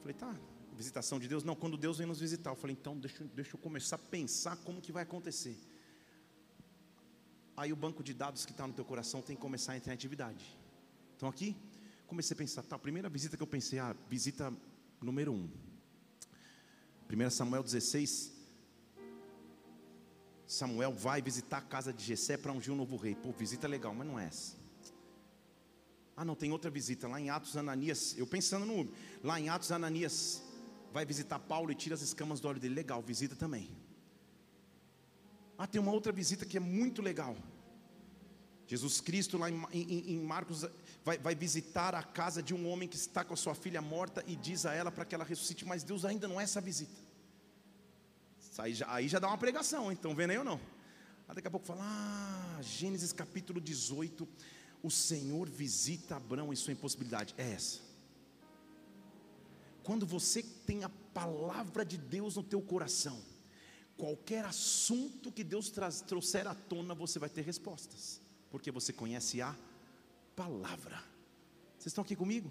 Falei, 0.00 0.14
tá, 0.14 0.34
visitação 0.74 1.20
de 1.20 1.28
Deus? 1.28 1.44
Não, 1.44 1.54
quando 1.54 1.76
Deus 1.76 1.98
vem 1.98 2.06
nos 2.08 2.18
visitar. 2.18 2.50
Eu 2.50 2.56
falei, 2.56 2.76
então 2.78 2.98
deixa, 2.98 3.22
deixa 3.32 3.54
eu 3.54 3.60
começar 3.60 3.94
a 3.94 4.00
pensar 4.00 4.56
como 4.56 4.80
que 4.80 4.90
vai 4.90 5.04
acontecer. 5.04 5.56
Aí 7.56 7.72
o 7.72 7.76
banco 7.76 8.02
de 8.02 8.12
dados 8.12 8.44
que 8.44 8.50
está 8.50 8.66
no 8.66 8.72
teu 8.72 8.84
coração 8.84 9.22
tem 9.22 9.36
que 9.36 9.42
começar 9.42 9.74
a 9.74 9.76
entrar 9.76 9.92
em 9.92 9.94
atividade. 9.94 10.44
Então 11.16 11.28
aqui, 11.28 11.54
comecei 12.08 12.34
a 12.34 12.38
pensar, 12.38 12.64
tá, 12.64 12.74
a 12.74 12.78
primeira 12.78 13.08
visita 13.08 13.36
que 13.36 13.42
eu 13.44 13.46
pensei, 13.46 13.78
ah, 13.78 13.94
visita 14.10 14.52
número 15.00 15.32
um. 15.32 15.48
1 17.08 17.30
Samuel 17.30 17.62
16, 17.62 18.32
Samuel 20.46 20.92
vai 20.92 21.20
visitar 21.20 21.58
a 21.58 21.62
casa 21.62 21.92
de 21.92 22.04
Jessé 22.04 22.36
para 22.36 22.52
ungir 22.52 22.72
um 22.72 22.76
novo 22.76 22.96
rei. 22.96 23.14
Pô, 23.14 23.32
visita 23.32 23.66
legal, 23.66 23.94
mas 23.94 24.06
não 24.06 24.18
é 24.18 24.26
essa. 24.26 24.56
Ah, 26.16 26.24
não, 26.24 26.34
tem 26.34 26.50
outra 26.50 26.70
visita. 26.70 27.06
Lá 27.08 27.20
em 27.20 27.30
Atos, 27.30 27.56
Ananias, 27.56 28.16
eu 28.16 28.26
pensando 28.26 28.64
no 28.64 28.90
lá 29.22 29.38
em 29.38 29.48
Atos, 29.48 29.70
Ananias 29.70 30.42
vai 30.92 31.04
visitar 31.04 31.38
Paulo 31.38 31.70
e 31.70 31.74
tira 31.74 31.94
as 31.94 32.00
escamas 32.00 32.40
do 32.40 32.48
olho 32.48 32.60
dele. 32.60 32.74
Legal, 32.74 33.02
visita 33.02 33.36
também. 33.36 33.70
Ah, 35.58 35.66
tem 35.66 35.80
uma 35.80 35.92
outra 35.92 36.12
visita 36.12 36.46
que 36.46 36.56
é 36.56 36.60
muito 36.60 37.02
legal. 37.02 37.36
Jesus 38.66 39.00
Cristo, 39.00 39.38
lá 39.38 39.48
em, 39.48 39.64
em, 39.72 40.14
em 40.14 40.20
Marcos, 40.20 40.66
vai, 41.04 41.16
vai, 41.18 41.34
visitar 41.34 41.94
a 41.94 42.02
casa 42.02 42.42
de 42.42 42.52
um 42.52 42.68
homem 42.68 42.88
que 42.88 42.96
está 42.96 43.24
com 43.24 43.32
a 43.32 43.36
sua 43.36 43.54
filha 43.54 43.80
morta 43.80 44.24
e 44.26 44.34
diz 44.34 44.66
a 44.66 44.74
ela 44.74 44.90
para 44.90 45.04
que 45.04 45.14
ela 45.14 45.24
ressuscite, 45.24 45.64
mas 45.64 45.84
Deus 45.84 46.04
ainda 46.04 46.26
não 46.26 46.40
é 46.40 46.44
essa 46.44 46.60
visita. 46.60 47.06
Aí 48.58 48.74
já, 48.74 48.92
aí 48.92 49.06
já 49.06 49.18
dá 49.18 49.28
uma 49.28 49.38
pregação, 49.38 49.92
então 49.92 50.14
vendo 50.14 50.30
aí 50.30 50.38
ou 50.38 50.44
não? 50.44 50.60
Aí 51.28 51.36
daqui 51.36 51.46
a 51.46 51.50
pouco 51.50 51.66
fala, 51.66 51.82
ah, 51.84 52.58
Gênesis 52.60 53.12
capítulo 53.12 53.60
18, 53.60 54.26
o 54.82 54.90
Senhor 54.90 55.48
visita 55.48 56.16
Abraão 56.16 56.52
e 56.52 56.56
sua 56.56 56.72
impossibilidade. 56.72 57.34
É 57.38 57.52
essa. 57.52 57.80
Quando 59.84 60.04
você 60.04 60.42
tem 60.42 60.82
a 60.82 60.88
palavra 61.14 61.84
de 61.84 61.96
Deus 61.96 62.34
no 62.34 62.42
teu 62.42 62.60
coração, 62.60 63.22
qualquer 63.96 64.44
assunto 64.44 65.30
que 65.30 65.44
Deus 65.44 65.70
trouxer 66.04 66.48
à 66.48 66.54
tona, 66.54 66.94
você 66.94 67.20
vai 67.20 67.28
ter 67.28 67.42
respostas 67.42 68.25
porque 68.56 68.70
você 68.70 68.90
conhece 68.90 69.42
a 69.42 69.54
palavra. 70.34 70.96
Vocês 71.78 71.88
estão 71.88 72.02
aqui 72.02 72.16
comigo? 72.16 72.50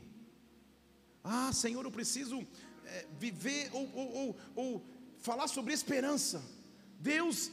Ah, 1.23 1.51
Senhor, 1.51 1.83
eu 1.83 1.91
preciso 1.91 2.45
é, 2.85 3.07
viver 3.19 3.71
ou, 3.73 3.89
ou, 3.91 4.13
ou, 4.13 4.37
ou, 4.55 4.85
falar 5.17 5.47
sobre 5.47 5.73
esperança. 5.73 6.43
Deus, 6.99 7.49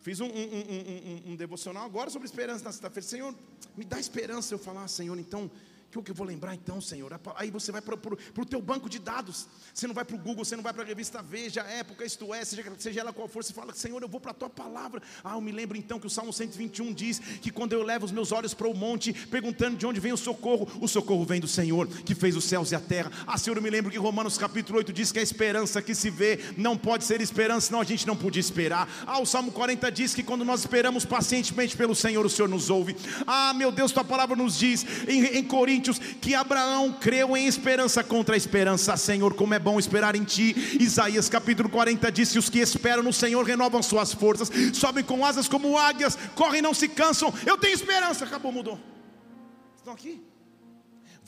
fiz 0.00 0.18
um, 0.18 0.26
um, 0.26 0.28
um, 0.28 1.32
um 1.32 1.36
devocional 1.36 1.84
agora 1.84 2.10
sobre 2.10 2.26
esperança 2.26 2.64
na 2.64 2.72
sexta-feira. 2.72 3.08
Senhor, 3.08 3.32
me 3.76 3.84
dá 3.84 4.00
esperança. 4.00 4.52
Eu 4.52 4.58
falar, 4.58 4.88
Senhor, 4.88 5.16
então 5.16 5.48
o 5.96 6.02
que 6.02 6.10
eu 6.10 6.14
vou 6.14 6.26
lembrar 6.26 6.54
então, 6.54 6.82
Senhor? 6.82 7.18
Aí 7.34 7.50
você 7.50 7.72
vai 7.72 7.80
para 7.80 7.94
o 7.94 8.46
teu 8.46 8.60
banco 8.60 8.90
de 8.90 8.98
dados. 8.98 9.48
Você 9.72 9.86
não 9.86 9.94
vai 9.94 10.04
para 10.04 10.14
o 10.14 10.18
Google, 10.18 10.44
você 10.44 10.54
não 10.54 10.62
vai 10.62 10.72
para 10.72 10.82
a 10.82 10.86
revista 10.86 11.22
Veja, 11.22 11.62
Época, 11.62 12.04
Isto 12.04 12.34
É, 12.34 12.44
seja, 12.44 12.62
seja 12.78 13.00
ela 13.00 13.10
qual 13.10 13.26
for. 13.26 13.42
Você 13.42 13.54
fala, 13.54 13.72
Senhor, 13.72 14.02
eu 14.02 14.08
vou 14.08 14.20
para 14.20 14.32
a 14.32 14.34
tua 14.34 14.50
palavra. 14.50 15.00
Ah, 15.24 15.34
eu 15.34 15.40
me 15.40 15.50
lembro 15.50 15.78
então 15.78 15.98
que 15.98 16.06
o 16.06 16.10
Salmo 16.10 16.30
121 16.30 16.92
diz 16.92 17.18
que 17.18 17.50
quando 17.50 17.72
eu 17.72 17.82
levo 17.82 18.04
os 18.04 18.12
meus 18.12 18.32
olhos 18.32 18.52
para 18.52 18.68
o 18.68 18.74
monte, 18.74 19.14
perguntando 19.28 19.78
de 19.78 19.86
onde 19.86 19.98
vem 19.98 20.12
o 20.12 20.16
socorro, 20.16 20.68
o 20.78 20.86
socorro 20.86 21.24
vem 21.24 21.40
do 21.40 21.48
Senhor, 21.48 21.88
que 21.88 22.14
fez 22.14 22.36
os 22.36 22.44
céus 22.44 22.70
e 22.70 22.74
a 22.74 22.80
terra. 22.80 23.10
Ah, 23.26 23.38
Senhor, 23.38 23.56
eu 23.56 23.62
me 23.62 23.70
lembro 23.70 23.90
que 23.90 23.96
Romanos 23.96 24.36
capítulo 24.36 24.78
8 24.78 24.92
diz 24.92 25.10
que 25.10 25.18
a 25.18 25.22
esperança 25.22 25.80
que 25.80 25.94
se 25.94 26.10
vê 26.10 26.38
não 26.58 26.76
pode 26.76 27.04
ser 27.04 27.22
esperança, 27.22 27.68
senão 27.68 27.80
a 27.80 27.84
gente 27.84 28.06
não 28.06 28.16
podia 28.16 28.40
esperar. 28.40 28.86
Ah, 29.06 29.20
o 29.20 29.26
Salmo 29.26 29.50
40 29.50 29.90
diz 29.90 30.14
que 30.14 30.22
quando 30.22 30.44
nós 30.44 30.60
esperamos 30.60 31.06
pacientemente 31.06 31.74
pelo 31.74 31.94
Senhor, 31.94 32.26
o 32.26 32.30
Senhor 32.30 32.48
nos 32.48 32.68
ouve. 32.68 32.94
Ah, 33.26 33.54
meu 33.54 33.72
Deus, 33.72 33.90
tua 33.90 34.04
palavra 34.04 34.36
nos 34.36 34.58
diz 34.58 34.84
em, 35.08 35.38
em 35.38 35.44
Coríntios 35.44 35.77
que 36.20 36.34
Abraão 36.34 36.58
Abraão 36.68 36.92
creu 36.92 37.36
em 37.36 37.46
esperança 37.46 38.02
contra 38.02 38.34
a 38.34 38.36
esperança. 38.36 38.96
Senhor, 38.96 39.34
como 39.34 39.54
é 39.54 39.58
bom 39.58 39.78
esperar 39.78 40.14
em 40.14 40.24
ti. 40.24 40.54
Isaías 40.80 41.28
capítulo 41.28 41.68
40 41.68 42.10
disse: 42.12 42.38
Os 42.38 42.48
que 42.48 42.58
esperam 42.58 43.02
no 43.02 43.12
Senhor 43.12 43.44
renovam 43.44 43.82
suas 43.82 44.12
forças, 44.12 44.50
sobem 44.74 45.04
com 45.04 45.24
asas 45.24 45.48
como 45.48 45.78
águias, 45.78 46.18
correm 46.34 46.58
e 46.58 46.62
não 46.62 46.74
se 46.74 46.88
cansam. 46.88 47.32
Eu 47.46 47.56
tenho 47.56 47.74
esperança. 47.74 48.24
Acabou, 48.24 48.52
mudou. 48.52 48.78
Estão 49.76 49.92
aqui? 49.92 50.20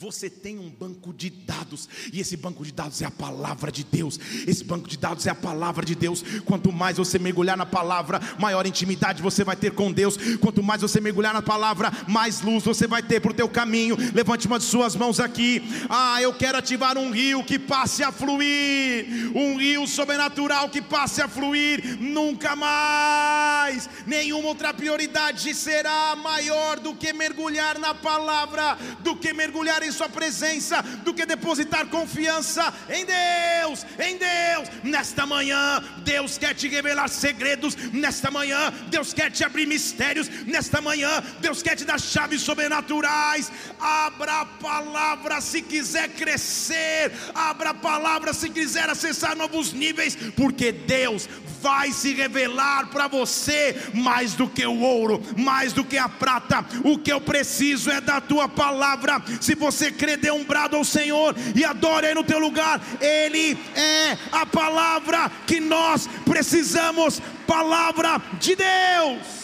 Você 0.01 0.31
tem 0.31 0.57
um 0.57 0.67
banco 0.67 1.13
de 1.13 1.29
dados, 1.29 1.87
e 2.11 2.19
esse 2.19 2.35
banco 2.35 2.65
de 2.65 2.71
dados 2.71 3.03
é 3.03 3.05
a 3.05 3.11
palavra 3.11 3.71
de 3.71 3.83
Deus. 3.83 4.19
Esse 4.47 4.63
banco 4.63 4.87
de 4.87 4.97
dados 4.97 5.27
é 5.27 5.29
a 5.29 5.35
palavra 5.35 5.85
de 5.85 5.93
Deus. 5.93 6.23
Quanto 6.43 6.71
mais 6.71 6.97
você 6.97 7.19
mergulhar 7.19 7.55
na 7.55 7.67
palavra, 7.67 8.19
maior 8.39 8.65
intimidade 8.65 9.21
você 9.21 9.43
vai 9.43 9.55
ter 9.55 9.73
com 9.73 9.91
Deus. 9.91 10.17
Quanto 10.39 10.63
mais 10.63 10.81
você 10.81 10.99
mergulhar 10.99 11.35
na 11.35 11.41
palavra, 11.43 11.91
mais 12.07 12.41
luz 12.41 12.63
você 12.63 12.87
vai 12.87 13.03
ter 13.03 13.19
para 13.19 13.29
o 13.29 13.33
teu 13.35 13.47
caminho. 13.47 13.95
Levante 14.11 14.47
uma 14.47 14.57
de 14.57 14.65
suas 14.65 14.95
mãos 14.95 15.19
aqui. 15.19 15.61
Ah, 15.87 16.19
eu 16.19 16.33
quero 16.33 16.57
ativar 16.57 16.97
um 16.97 17.11
rio 17.11 17.43
que 17.43 17.59
passe 17.59 18.03
a 18.03 18.11
fluir, 18.11 19.05
um 19.35 19.55
rio 19.57 19.85
sobrenatural 19.85 20.67
que 20.69 20.81
passe 20.81 21.21
a 21.21 21.27
fluir. 21.27 21.99
Nunca 22.01 22.55
mais, 22.55 23.87
nenhuma 24.07 24.47
outra 24.47 24.73
prioridade 24.73 25.53
será 25.53 26.15
maior 26.15 26.79
do 26.79 26.95
que 26.95 27.13
mergulhar 27.13 27.77
na 27.77 27.93
palavra, 27.93 28.79
do 29.01 29.15
que 29.15 29.31
mergulhar 29.31 29.83
em 29.83 29.90
em 29.91 29.93
Sua 29.93 30.09
presença 30.09 30.81
do 31.03 31.13
que 31.13 31.25
depositar 31.25 31.85
confiança 31.87 32.73
em 32.89 33.05
Deus, 33.05 33.85
em 33.99 34.17
Deus. 34.17 34.69
Nesta 34.83 35.25
manhã, 35.25 35.83
Deus 36.03 36.37
quer 36.37 36.55
te 36.55 36.67
revelar 36.67 37.09
segredos. 37.09 37.75
Nesta 37.91 38.31
manhã, 38.31 38.71
Deus 38.89 39.13
quer 39.13 39.29
te 39.29 39.43
abrir 39.43 39.67
mistérios. 39.67 40.29
Nesta 40.47 40.81
manhã, 40.81 41.21
Deus 41.39 41.61
quer 41.61 41.75
te 41.75 41.85
dar 41.85 41.99
chaves 41.99 42.41
sobrenaturais. 42.41 43.51
Abra 43.79 44.41
a 44.41 44.45
palavra 44.45 45.41
se 45.41 45.61
quiser 45.61 46.09
crescer, 46.09 47.11
abra 47.35 47.71
a 47.71 47.73
palavra 47.73 48.33
se 48.33 48.49
quiser 48.49 48.89
acessar 48.89 49.35
novos 49.35 49.73
níveis, 49.73 50.15
porque 50.35 50.71
Deus 50.71 51.27
vai 51.61 51.91
se 51.91 52.13
revelar 52.13 52.89
para 52.89 53.07
você 53.07 53.75
mais 53.93 54.33
do 54.33 54.47
que 54.47 54.65
o 54.65 54.79
ouro, 54.79 55.21
mais 55.37 55.71
do 55.71 55.83
que 55.83 55.97
a 55.97 56.09
prata. 56.09 56.65
O 56.83 56.97
que 56.97 57.11
eu 57.11 57.21
preciso 57.21 57.91
é 57.91 58.01
da 58.01 58.19
tua 58.19 58.49
palavra. 58.49 59.21
Se 59.39 59.55
você 59.55 59.91
crê, 59.91 60.17
dê 60.17 60.31
um 60.31 60.43
brado 60.43 60.75
ao 60.75 60.83
Senhor 60.83 61.35
e 61.55 61.63
adore 61.63 62.07
aí 62.07 62.13
no 62.13 62.23
teu 62.23 62.39
lugar. 62.39 62.81
Ele 62.99 63.57
é 63.75 64.17
a 64.31 64.45
palavra 64.45 65.31
que 65.45 65.59
nós 65.59 66.09
precisamos 66.25 67.21
palavra 67.45 68.21
de 68.39 68.55
Deus. 68.55 69.41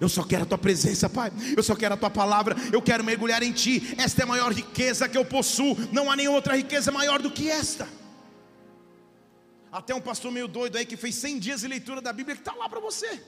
Eu 0.00 0.08
só 0.08 0.24
quero 0.24 0.42
a 0.42 0.46
tua 0.46 0.58
presença, 0.58 1.08
Pai. 1.08 1.30
Eu 1.56 1.62
só 1.62 1.76
quero 1.76 1.94
a 1.94 1.96
tua 1.96 2.10
palavra. 2.10 2.56
Eu 2.72 2.82
quero 2.82 3.04
mergulhar 3.04 3.42
em 3.42 3.52
ti. 3.52 3.94
Esta 3.96 4.22
é 4.22 4.24
a 4.24 4.26
maior 4.26 4.52
riqueza 4.52 5.08
que 5.08 5.16
eu 5.16 5.24
possuo. 5.24 5.78
Não 5.92 6.10
há 6.10 6.16
nenhuma 6.16 6.36
outra 6.36 6.56
riqueza 6.56 6.90
maior 6.90 7.22
do 7.22 7.30
que 7.30 7.48
esta. 7.48 7.86
Até 9.72 9.94
um 9.94 10.00
pastor 10.02 10.30
meio 10.30 10.46
doido 10.46 10.76
aí 10.76 10.84
que 10.84 10.98
fez 10.98 11.14
100 11.14 11.38
dias 11.38 11.60
de 11.62 11.68
leitura 11.68 12.02
da 12.02 12.12
Bíblia 12.12 12.36
que 12.36 12.42
está 12.42 12.54
lá 12.54 12.68
para 12.68 12.78
você. 12.78 13.22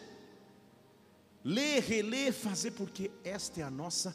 Ler, 1.43 1.83
reler, 1.83 2.33
fazer, 2.35 2.73
porque 2.73 3.11
esta 3.25 3.63
é 3.63 3.65
a 3.65 3.71
nossa 3.71 4.15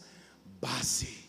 base. 0.61 1.27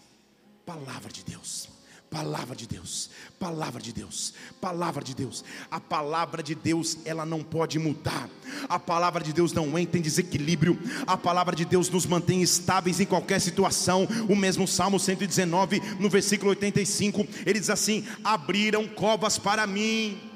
Palavra 0.67 1.11
de 1.11 1.25
Deus. 1.25 1.69
Palavra 2.11 2.57
de 2.57 2.67
Deus, 2.67 3.09
palavra 3.39 3.81
de 3.81 3.93
Deus, 3.93 4.35
palavra 4.61 5.05
de 5.05 5.15
Deus. 5.15 5.45
A 5.71 5.79
palavra 5.79 6.43
de 6.43 6.57
Deus, 6.57 6.99
ela 7.05 7.25
não 7.25 7.41
pode 7.41 7.79
mudar. 7.79 8.29
A 8.69 8.81
palavra 8.81 9.23
de 9.23 9.33
Deus 9.33 9.53
não 9.53 9.79
entra 9.79 9.97
em 9.97 10.03
desequilíbrio. 10.03 10.77
A 11.07 11.17
palavra 11.17 11.55
de 11.55 11.65
Deus 11.65 11.89
nos 11.89 12.07
mantém 12.07 12.43
estáveis 12.43 12.99
em 12.99 13.07
qualquer 13.07 13.41
situação. 13.41 14.09
O 14.29 14.35
mesmo 14.35 14.67
Salmo 14.67 14.99
119, 14.99 15.81
no 16.01 16.11
versículo 16.11 16.51
85, 16.51 17.29
ele 17.47 17.61
diz 17.61 17.71
assim: 17.71 18.05
Abriram 18.25 18.89
covas 18.89 19.39
para 19.39 19.65
mim. 19.65 20.30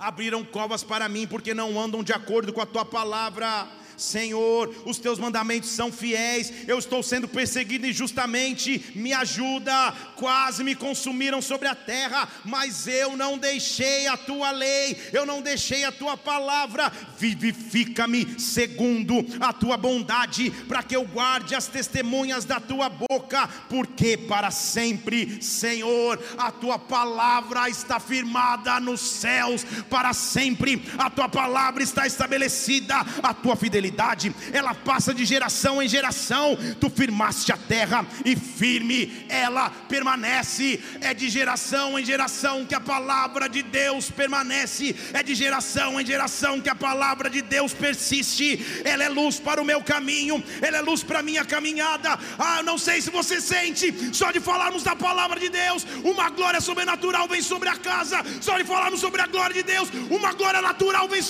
Abriram 0.00 0.42
covas 0.42 0.82
para 0.82 1.08
mim, 1.10 1.26
porque 1.26 1.52
não 1.52 1.78
andam 1.78 2.02
de 2.02 2.12
acordo 2.12 2.54
com 2.54 2.60
a 2.62 2.66
tua 2.66 2.86
palavra 2.86 3.68
Senhor, 4.00 4.74
os 4.86 4.98
teus 4.98 5.18
mandamentos 5.18 5.68
são 5.68 5.92
fiéis, 5.92 6.50
eu 6.66 6.78
estou 6.78 7.02
sendo 7.02 7.28
perseguido 7.28 7.86
injustamente, 7.86 8.92
me 8.94 9.12
ajuda. 9.12 9.92
Quase 10.16 10.64
me 10.64 10.74
consumiram 10.74 11.42
sobre 11.42 11.68
a 11.68 11.74
terra, 11.74 12.26
mas 12.44 12.86
eu 12.86 13.14
não 13.14 13.36
deixei 13.36 14.06
a 14.06 14.16
tua 14.16 14.50
lei, 14.52 14.96
eu 15.12 15.26
não 15.26 15.42
deixei 15.42 15.84
a 15.84 15.92
tua 15.92 16.16
palavra. 16.16 16.90
Vivifica-me 17.18 18.40
segundo 18.40 19.24
a 19.38 19.52
tua 19.52 19.76
bondade, 19.76 20.50
para 20.66 20.82
que 20.82 20.96
eu 20.96 21.04
guarde 21.04 21.54
as 21.54 21.66
testemunhas 21.66 22.46
da 22.46 22.58
tua 22.58 22.88
boca, 22.88 23.48
porque 23.68 24.16
para 24.16 24.50
sempre, 24.50 25.42
Senhor, 25.42 26.18
a 26.38 26.50
tua 26.50 26.78
palavra 26.78 27.68
está 27.68 28.00
firmada 28.00 28.80
nos 28.80 29.00
céus, 29.00 29.62
para 29.90 30.14
sempre 30.14 30.82
a 30.96 31.10
tua 31.10 31.28
palavra 31.28 31.82
está 31.82 32.06
estabelecida, 32.06 32.96
a 33.22 33.34
tua 33.34 33.56
fidelidade 33.56 33.89
fidelidade, 33.90 34.34
ela 34.52 34.74
passa 34.74 35.12
de 35.12 35.24
geração 35.24 35.82
em 35.82 35.88
geração. 35.88 36.56
Tu 36.78 36.90
firmaste 36.90 37.52
a 37.52 37.56
terra 37.56 38.06
e 38.24 38.36
firme 38.36 39.26
ela 39.28 39.70
permanece. 39.88 40.80
É 41.00 41.12
de 41.12 41.28
geração 41.28 41.98
em 41.98 42.04
geração 42.04 42.64
que 42.64 42.74
a 42.74 42.80
palavra 42.80 43.48
de 43.48 43.62
Deus 43.62 44.10
permanece. 44.10 44.94
É 45.12 45.22
de 45.22 45.34
geração 45.34 46.00
em 46.00 46.06
geração 46.06 46.60
que 46.60 46.68
a 46.68 46.74
palavra 46.74 47.28
de 47.28 47.42
Deus 47.42 47.72
persiste. 47.72 48.82
Ela 48.84 49.04
é 49.04 49.08
luz 49.08 49.38
para 49.38 49.60
o 49.60 49.64
meu 49.64 49.82
caminho, 49.82 50.42
ela 50.62 50.78
é 50.78 50.80
luz 50.80 51.02
para 51.02 51.18
a 51.18 51.22
minha 51.22 51.44
caminhada. 51.44 52.18
Ah, 52.38 52.62
não 52.62 52.78
sei 52.78 53.00
se 53.00 53.10
você 53.10 53.40
sente, 53.40 54.14
só 54.14 54.30
de 54.30 54.40
falarmos 54.40 54.82
da 54.82 54.94
palavra 54.94 55.38
de 55.38 55.48
Deus, 55.48 55.86
uma 56.04 56.30
glória 56.30 56.60
sobrenatural 56.60 57.26
vem 57.28 57.42
sobre 57.42 57.68
a 57.68 57.76
casa. 57.76 58.22
Só 58.40 58.56
de 58.58 58.64
falarmos 58.64 59.00
sobre 59.00 59.20
a 59.20 59.26
glória 59.26 59.54
de 59.54 59.62
Deus, 59.62 59.88
uma 60.10 60.32
glória 60.32 60.62
natural 60.62 61.08
vem 61.08 61.20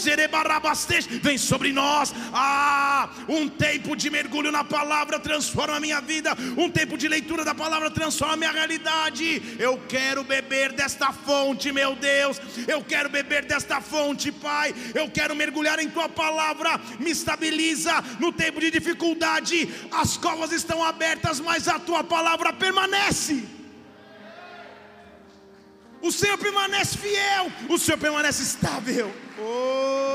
vem 1.22 1.38
sobre 1.38 1.72
nós. 1.72 2.12
Ah, 2.52 3.08
um 3.28 3.48
tempo 3.48 3.94
de 3.94 4.10
mergulho 4.10 4.50
na 4.50 4.64
palavra 4.64 5.20
transforma 5.20 5.76
a 5.76 5.80
minha 5.80 6.00
vida, 6.00 6.36
um 6.56 6.68
tempo 6.68 6.98
de 6.98 7.06
leitura 7.06 7.44
da 7.44 7.54
palavra 7.54 7.90
transforma 7.90 8.34
a 8.34 8.36
minha 8.36 8.50
realidade. 8.50 9.56
Eu 9.56 9.80
quero 9.88 10.24
beber 10.24 10.72
desta 10.72 11.12
fonte, 11.12 11.70
meu 11.70 11.94
Deus. 11.94 12.40
Eu 12.66 12.82
quero 12.82 13.08
beber 13.08 13.44
desta 13.44 13.80
fonte, 13.80 14.32
Pai. 14.32 14.74
Eu 14.94 15.08
quero 15.08 15.36
mergulhar 15.36 15.78
em 15.78 15.88
tua 15.88 16.08
palavra. 16.08 16.80
Me 16.98 17.12
estabiliza 17.12 18.02
no 18.18 18.32
tempo 18.32 18.60
de 18.60 18.70
dificuldade. 18.70 19.72
As 19.92 20.16
covas 20.16 20.50
estão 20.50 20.82
abertas, 20.82 21.38
mas 21.38 21.68
a 21.68 21.78
tua 21.78 22.02
palavra 22.02 22.52
permanece. 22.52 23.44
O 26.02 26.10
Senhor 26.10 26.38
permanece 26.38 26.98
fiel, 26.98 27.52
o 27.68 27.78
Senhor 27.78 27.98
permanece 27.98 28.42
estável. 28.42 29.14
Oh! 29.38 30.09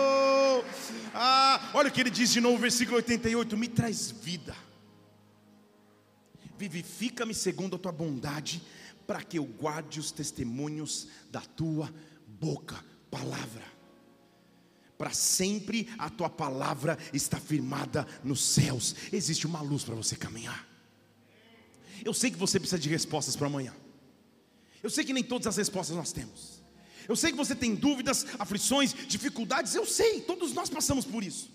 Ah, 1.18 1.72
olha 1.74 1.88
o 1.88 1.92
que 1.92 2.02
ele 2.02 2.10
diz 2.10 2.30
de 2.34 2.42
novo, 2.42 2.58
versículo 2.58 2.98
88: 2.98 3.56
Me 3.56 3.70
traz 3.70 4.12
vida, 4.12 4.54
vivifica-me 6.58 7.34
segundo 7.34 7.78
a 7.78 7.80
tua 7.80 7.94
bondade, 7.94 8.62
para 9.08 9.24
que 9.24 9.40
eu 9.40 9.46
guarde 9.46 9.98
os 9.98 10.12
testemunhos 10.12 11.08
da 11.32 11.40
tua 11.40 11.94
boca, 12.28 12.84
palavra. 13.10 13.64
Para 14.98 15.12
sempre 15.12 15.88
a 15.98 16.10
tua 16.10 16.30
palavra 16.30 16.98
está 17.14 17.40
firmada 17.40 18.06
nos 18.22 18.44
céus. 18.44 18.94
Existe 19.12 19.48
uma 19.48 19.62
luz 19.62 19.86
para 19.86 19.96
você 19.96 20.18
caminhar. 20.18 20.68
Eu 22.04 22.14
sei 22.14 22.30
que 22.30 22.38
você 22.38 22.60
precisa 22.60 22.80
de 22.80 22.90
respostas 22.90 23.38
para 23.38 23.48
amanhã. 23.48 23.74
Eu 24.84 24.90
sei 24.90 25.06
que 25.06 25.14
nem 25.14 25.24
todas 25.24 25.48
as 25.48 25.56
respostas 25.56 25.96
nós 25.96 26.12
temos. 26.12 26.55
Eu 27.08 27.16
sei 27.16 27.32
que 27.32 27.38
você 27.38 27.56
tem 27.56 27.76
dúvidas, 27.76 28.26
aflições, 28.40 28.94
dificuldades, 28.94 29.76
eu 29.76 29.86
sei, 29.86 30.22
todos 30.22 30.54
nós 30.54 30.70
passamos 30.70 31.06
por 31.06 31.24
isso. 31.24 31.52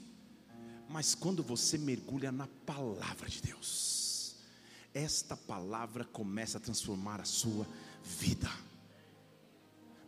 Mas 0.88 1.14
quando 1.14 1.42
você 1.42 1.78
mergulha 1.78 2.30
na 2.30 2.46
palavra 2.66 3.28
de 3.28 3.40
Deus, 3.40 4.36
esta 4.92 5.36
palavra 5.36 6.04
começa 6.04 6.58
a 6.58 6.60
transformar 6.60 7.20
a 7.20 7.24
sua 7.24 7.66
vida. 8.02 8.50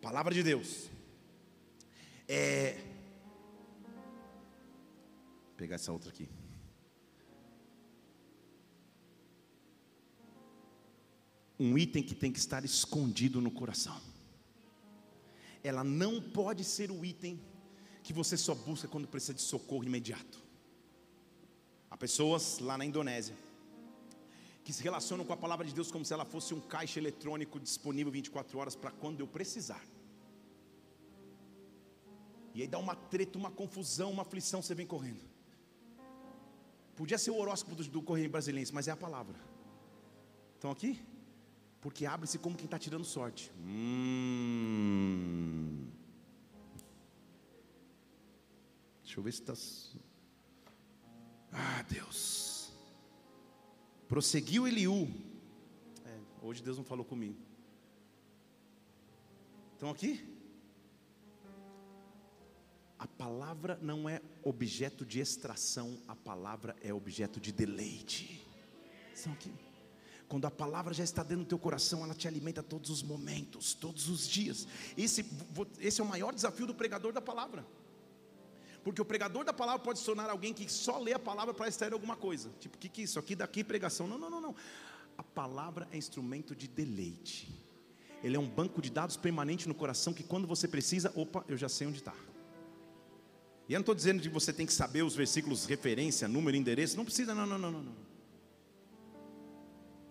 Palavra 0.00 0.34
de 0.34 0.42
Deus 0.42 0.90
é 2.28 2.80
Vou 5.46 5.56
pegar 5.56 5.76
essa 5.76 5.92
outra 5.92 6.10
aqui. 6.10 6.28
Um 11.60 11.78
item 11.78 12.02
que 12.02 12.14
tem 12.14 12.32
que 12.32 12.40
estar 12.40 12.64
escondido 12.64 13.40
no 13.40 13.50
coração 13.50 14.11
ela 15.62 15.84
não 15.84 16.20
pode 16.20 16.64
ser 16.64 16.90
o 16.90 17.04
item 17.04 17.40
que 18.02 18.12
você 18.12 18.36
só 18.36 18.54
busca 18.54 18.88
quando 18.88 19.06
precisa 19.06 19.34
de 19.34 19.42
socorro 19.42 19.84
imediato. 19.84 20.42
Há 21.90 21.96
pessoas 21.96 22.58
lá 22.58 22.76
na 22.76 22.84
Indonésia 22.84 23.36
que 24.64 24.72
se 24.72 24.82
relacionam 24.82 25.24
com 25.24 25.32
a 25.32 25.36
palavra 25.36 25.66
de 25.66 25.74
Deus 25.74 25.90
como 25.90 26.04
se 26.04 26.12
ela 26.12 26.24
fosse 26.24 26.54
um 26.54 26.60
caixa 26.60 26.98
eletrônico 26.98 27.58
disponível 27.58 28.12
24 28.12 28.58
horas 28.58 28.76
para 28.76 28.90
quando 28.90 29.20
eu 29.20 29.26
precisar. 29.26 29.82
E 32.54 32.62
aí 32.62 32.68
dá 32.68 32.78
uma 32.78 32.94
treta, 32.94 33.38
uma 33.38 33.50
confusão, 33.50 34.10
uma 34.10 34.22
aflição, 34.22 34.62
você 34.62 34.74
vem 34.74 34.86
correndo. 34.86 35.20
Podia 36.94 37.18
ser 37.18 37.30
o 37.30 37.36
horóscopo 37.36 37.74
do, 37.74 37.84
do 37.84 38.02
Correio 38.02 38.30
Brasileiro, 38.30 38.70
mas 38.72 38.86
é 38.88 38.90
a 38.90 38.96
palavra. 38.96 39.38
Estão 40.54 40.70
aqui? 40.70 41.00
Porque 41.82 42.06
abre-se 42.06 42.38
como 42.38 42.56
quem 42.56 42.64
está 42.64 42.78
tirando 42.78 43.04
sorte. 43.04 43.52
Hum. 43.58 45.02
Deixa 49.02 49.18
eu 49.18 49.24
ver 49.24 49.32
se 49.32 49.42
está. 49.42 49.52
Ah, 51.50 51.82
Deus. 51.82 52.72
Prosseguiu 54.06 54.68
Eliú. 54.68 55.08
É, 56.04 56.20
hoje 56.40 56.62
Deus 56.62 56.78
não 56.78 56.84
falou 56.84 57.04
comigo. 57.04 57.36
Estão 59.74 59.90
aqui? 59.90 60.24
A 62.96 63.08
palavra 63.08 63.76
não 63.82 64.08
é 64.08 64.22
objeto 64.44 65.04
de 65.04 65.18
extração, 65.18 66.00
a 66.06 66.14
palavra 66.14 66.76
é 66.80 66.94
objeto 66.94 67.40
de 67.40 67.50
deleite. 67.50 68.46
Estão 69.12 69.32
aqui? 69.32 69.52
Quando 70.32 70.46
a 70.46 70.50
palavra 70.50 70.94
já 70.94 71.04
está 71.04 71.22
dentro 71.22 71.44
do 71.44 71.48
teu 71.48 71.58
coração, 71.58 72.02
ela 72.02 72.14
te 72.14 72.26
alimenta 72.26 72.62
todos 72.62 72.88
os 72.88 73.02
momentos, 73.02 73.74
todos 73.74 74.08
os 74.08 74.26
dias. 74.26 74.66
Esse, 74.96 75.26
esse 75.78 76.00
é 76.00 76.04
o 76.04 76.06
maior 76.06 76.32
desafio 76.32 76.66
do 76.66 76.74
pregador 76.74 77.12
da 77.12 77.20
palavra. 77.20 77.66
Porque 78.82 79.02
o 79.02 79.04
pregador 79.04 79.44
da 79.44 79.52
palavra 79.52 79.84
pode 79.84 79.98
se 79.98 80.06
tornar 80.06 80.30
alguém 80.30 80.54
que 80.54 80.72
só 80.72 80.98
lê 80.98 81.12
a 81.12 81.18
palavra 81.18 81.52
para 81.52 81.68
extrair 81.68 81.92
alguma 81.92 82.16
coisa. 82.16 82.50
Tipo, 82.58 82.78
o 82.78 82.78
que, 82.78 82.88
que 82.88 83.02
é 83.02 83.04
isso? 83.04 83.18
Aqui 83.18 83.36
daqui 83.36 83.62
pregação. 83.62 84.06
Não, 84.06 84.16
não, 84.16 84.30
não, 84.30 84.40
não. 84.40 84.56
A 85.18 85.22
palavra 85.22 85.86
é 85.92 85.98
instrumento 85.98 86.56
de 86.56 86.66
deleite. 86.66 87.54
Ele 88.24 88.34
é 88.34 88.40
um 88.40 88.48
banco 88.48 88.80
de 88.80 88.88
dados 88.88 89.18
permanente 89.18 89.68
no 89.68 89.74
coração 89.74 90.14
que 90.14 90.22
quando 90.22 90.48
você 90.48 90.66
precisa, 90.66 91.12
opa, 91.14 91.44
eu 91.46 91.58
já 91.58 91.68
sei 91.68 91.86
onde 91.88 91.98
está. 91.98 92.14
E 93.68 93.74
eu 93.74 93.78
não 93.78 93.82
estou 93.82 93.94
dizendo 93.94 94.22
que 94.22 94.30
você 94.30 94.50
tem 94.50 94.64
que 94.64 94.72
saber 94.72 95.02
os 95.02 95.14
versículos, 95.14 95.66
referência, 95.66 96.26
número, 96.26 96.56
endereço. 96.56 96.96
Não 96.96 97.04
precisa, 97.04 97.34
não, 97.34 97.44
não, 97.44 97.58
não, 97.58 97.70
não. 97.70 97.82
não. 97.82 98.11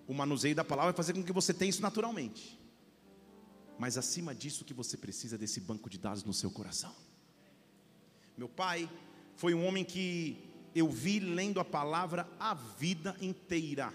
O 0.08 0.14
manuseio 0.14 0.56
da 0.56 0.64
palavra 0.64 0.92
vai 0.92 0.98
fazer 0.98 1.14
com 1.14 1.24
que 1.24 1.32
você 1.32 1.54
tenha 1.54 1.70
isso 1.70 1.82
naturalmente. 1.82 2.60
Mas 3.78 3.98
acima 3.98 4.36
disso, 4.36 4.64
o 4.64 4.66
que 4.66 4.74
você 4.74 4.98
precisa 4.98 5.36
é 5.36 5.38
desse 5.38 5.60
banco 5.60 5.90
de 5.90 5.98
dados 5.98 6.24
no 6.24 6.34
seu 6.34 6.52
coração. 6.52 6.94
Meu 8.38 8.48
pai 8.48 8.90
foi 9.36 9.54
um 9.54 9.66
homem 9.66 9.84
que 9.84 10.38
eu 10.76 10.90
vi 10.90 11.20
lendo 11.20 11.60
a 11.60 11.66
palavra 11.66 12.28
a 12.40 12.54
vida 12.54 13.16
inteira. 13.22 13.94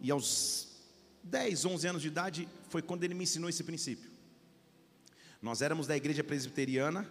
E 0.00 0.10
aos 0.10 0.68
10, 1.22 1.64
11 1.64 1.88
anos 1.88 2.02
de 2.02 2.08
idade 2.08 2.48
foi 2.68 2.82
quando 2.82 3.04
ele 3.04 3.14
me 3.14 3.24
ensinou 3.24 3.48
esse 3.48 3.64
princípio. 3.64 4.10
Nós 5.40 5.62
éramos 5.62 5.86
da 5.86 5.96
igreja 5.96 6.24
presbiteriana, 6.24 7.08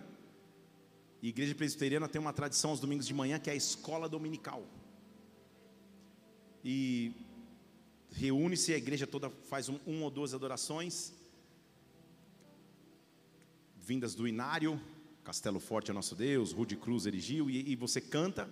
e 1.21 1.29
igreja 1.29 1.55
presbiteriana 1.55 2.07
tem 2.07 2.19
uma 2.19 2.33
tradição 2.33 2.71
aos 2.71 2.79
domingos 2.79 3.07
de 3.07 3.13
manhã 3.13 3.39
que 3.39 3.49
é 3.49 3.53
a 3.53 3.55
escola 3.55 4.07
dominical. 4.07 4.63
E 6.67 7.13
reúne-se, 8.11 8.73
a 8.73 8.77
igreja 8.77 9.05
toda 9.05 9.29
faz 9.29 9.69
um, 9.69 9.77
um 9.85 10.01
ou 10.01 10.09
duas 10.09 10.33
adorações, 10.33 11.13
vindas 13.77 14.15
do 14.15 14.27
Inário, 14.27 14.81
Castelo 15.23 15.59
Forte 15.59 15.91
é 15.91 15.93
nosso 15.93 16.15
Deus, 16.15 16.51
Rude 16.51 16.75
Cruz 16.75 17.05
erigiu, 17.05 17.51
e, 17.51 17.71
e 17.71 17.75
você 17.75 18.01
canta, 18.01 18.49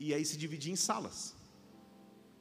e 0.00 0.12
aí 0.12 0.24
se 0.24 0.36
dividia 0.36 0.72
em 0.72 0.76
salas. 0.76 1.36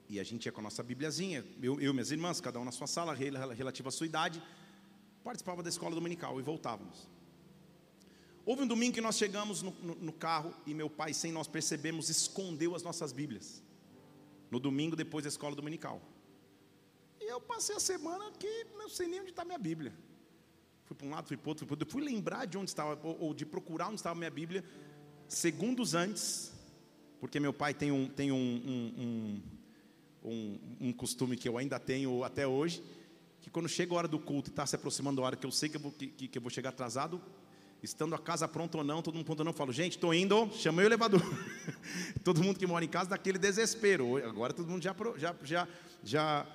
E 0.10 0.20
a 0.20 0.24
gente 0.24 0.48
ia 0.48 0.52
com 0.52 0.60
a 0.62 0.64
nossa 0.64 0.82
Bibliazinha, 0.82 1.46
eu, 1.62 1.80
e 1.80 1.94
minhas 1.94 2.10
irmãs, 2.10 2.42
cada 2.42 2.60
um 2.60 2.66
na 2.66 2.72
sua 2.72 2.88
sala, 2.88 3.14
relativa 3.14 3.90
à 3.90 3.92
sua 3.92 4.08
idade, 4.08 4.42
participava 5.24 5.62
da 5.62 5.70
escola 5.70 5.94
dominical 5.94 6.40
e 6.40 6.42
voltávamos. 6.42 7.08
Houve 8.44 8.64
um 8.64 8.68
domingo 8.68 8.96
que 8.96 9.02
nós 9.02 9.18
chegamos 9.20 9.62
no, 9.62 9.70
no, 9.84 9.94
no 9.94 10.14
carro 10.14 10.52
e 10.66 10.74
meu 10.74 10.90
pai, 10.90 11.14
sem 11.14 11.32
nós 11.32 11.48
percebemos, 11.48 12.10
escondeu 12.10 12.74
as 12.74 12.82
nossas 12.82 13.12
Bíblias. 13.12 13.62
No 14.50 14.60
domingo 14.60 14.96
depois 14.96 15.24
da 15.24 15.30
escola 15.30 15.56
dominical. 15.56 16.02
E 17.20 17.26
eu 17.30 17.42
passei 17.42 17.76
a 17.76 17.80
semana 17.80 18.32
que 18.32 18.66
não 18.78 18.90
sei 18.90 19.08
nem 19.08 19.20
onde 19.22 19.32
está 19.32 19.44
minha 19.44 19.58
Bíblia. 19.58 19.94
Fui 20.86 20.96
para 20.96 21.08
um 21.08 21.10
lado, 21.10 21.28
fui 21.28 21.36
para 21.36 21.50
outro, 21.50 21.66
fui 21.66 21.76
para 21.76 21.84
outro. 21.84 21.92
Fui 21.92 22.04
lembrar 22.04 22.46
de 22.46 22.58
onde 22.58 22.70
estava, 22.70 22.98
ou, 23.04 23.20
ou 23.20 23.34
de 23.34 23.46
procurar 23.46 23.88
onde 23.88 23.96
estava 23.96 24.16
minha 24.16 24.32
Bíblia, 24.32 24.64
segundos 25.28 25.94
antes, 25.94 26.54
porque 27.20 27.40
meu 27.40 27.52
pai 27.52 27.74
tem 27.74 27.92
um, 27.92 28.08
tem 28.08 28.32
um, 28.32 28.38
um, 28.38 29.42
um, 30.24 30.60
um 30.80 30.94
costume 30.94 31.36
que 31.36 31.50
eu 31.50 31.58
ainda 31.58 31.80
tenho 31.80 32.24
até 32.24 32.48
hoje, 32.48 32.82
que 33.42 33.50
quando 33.50 33.68
chega 33.68 33.94
a 33.94 33.98
hora 33.98 34.08
do 34.08 34.20
culto 34.20 34.50
e 34.50 34.52
está 34.52 34.66
se 34.66 34.76
aproximando 34.76 35.22
a 35.22 35.26
hora 35.26 35.36
que 35.36 35.46
eu 35.46 35.52
sei 35.52 35.68
que 35.68 35.78
eu 35.78 35.82
vou, 35.82 35.92
que, 35.92 36.08
que 36.08 36.38
eu 36.38 36.42
vou 36.42 36.50
chegar 36.50 36.70
atrasado, 36.70 37.22
estando 37.82 38.16
a 38.16 38.20
casa 38.20 38.48
pronta 38.48 38.80
ou 38.80 38.84
não, 38.84 39.02
todo 39.02 39.16
mundo 39.16 39.26
pronto 39.26 39.40
ou 39.40 39.46
não, 39.46 39.52
eu 39.52 39.58
falo, 39.58 39.72
gente, 39.72 39.94
estou 39.94 40.14
indo, 40.14 40.50
chamei 40.54 40.86
o 40.86 40.88
elevador. 40.88 41.22
todo 42.24 42.44
mundo 42.44 42.58
que 42.58 42.66
mora 42.66 42.84
em 42.84 42.88
casa 42.90 43.10
daquele 43.10 43.38
desespero. 43.38 44.18
Agora 44.26 44.54
todo 44.54 44.70
mundo 44.70 44.84
já, 44.84 44.96
já, 45.18 45.36
já, 45.44 45.68
já 46.04 46.48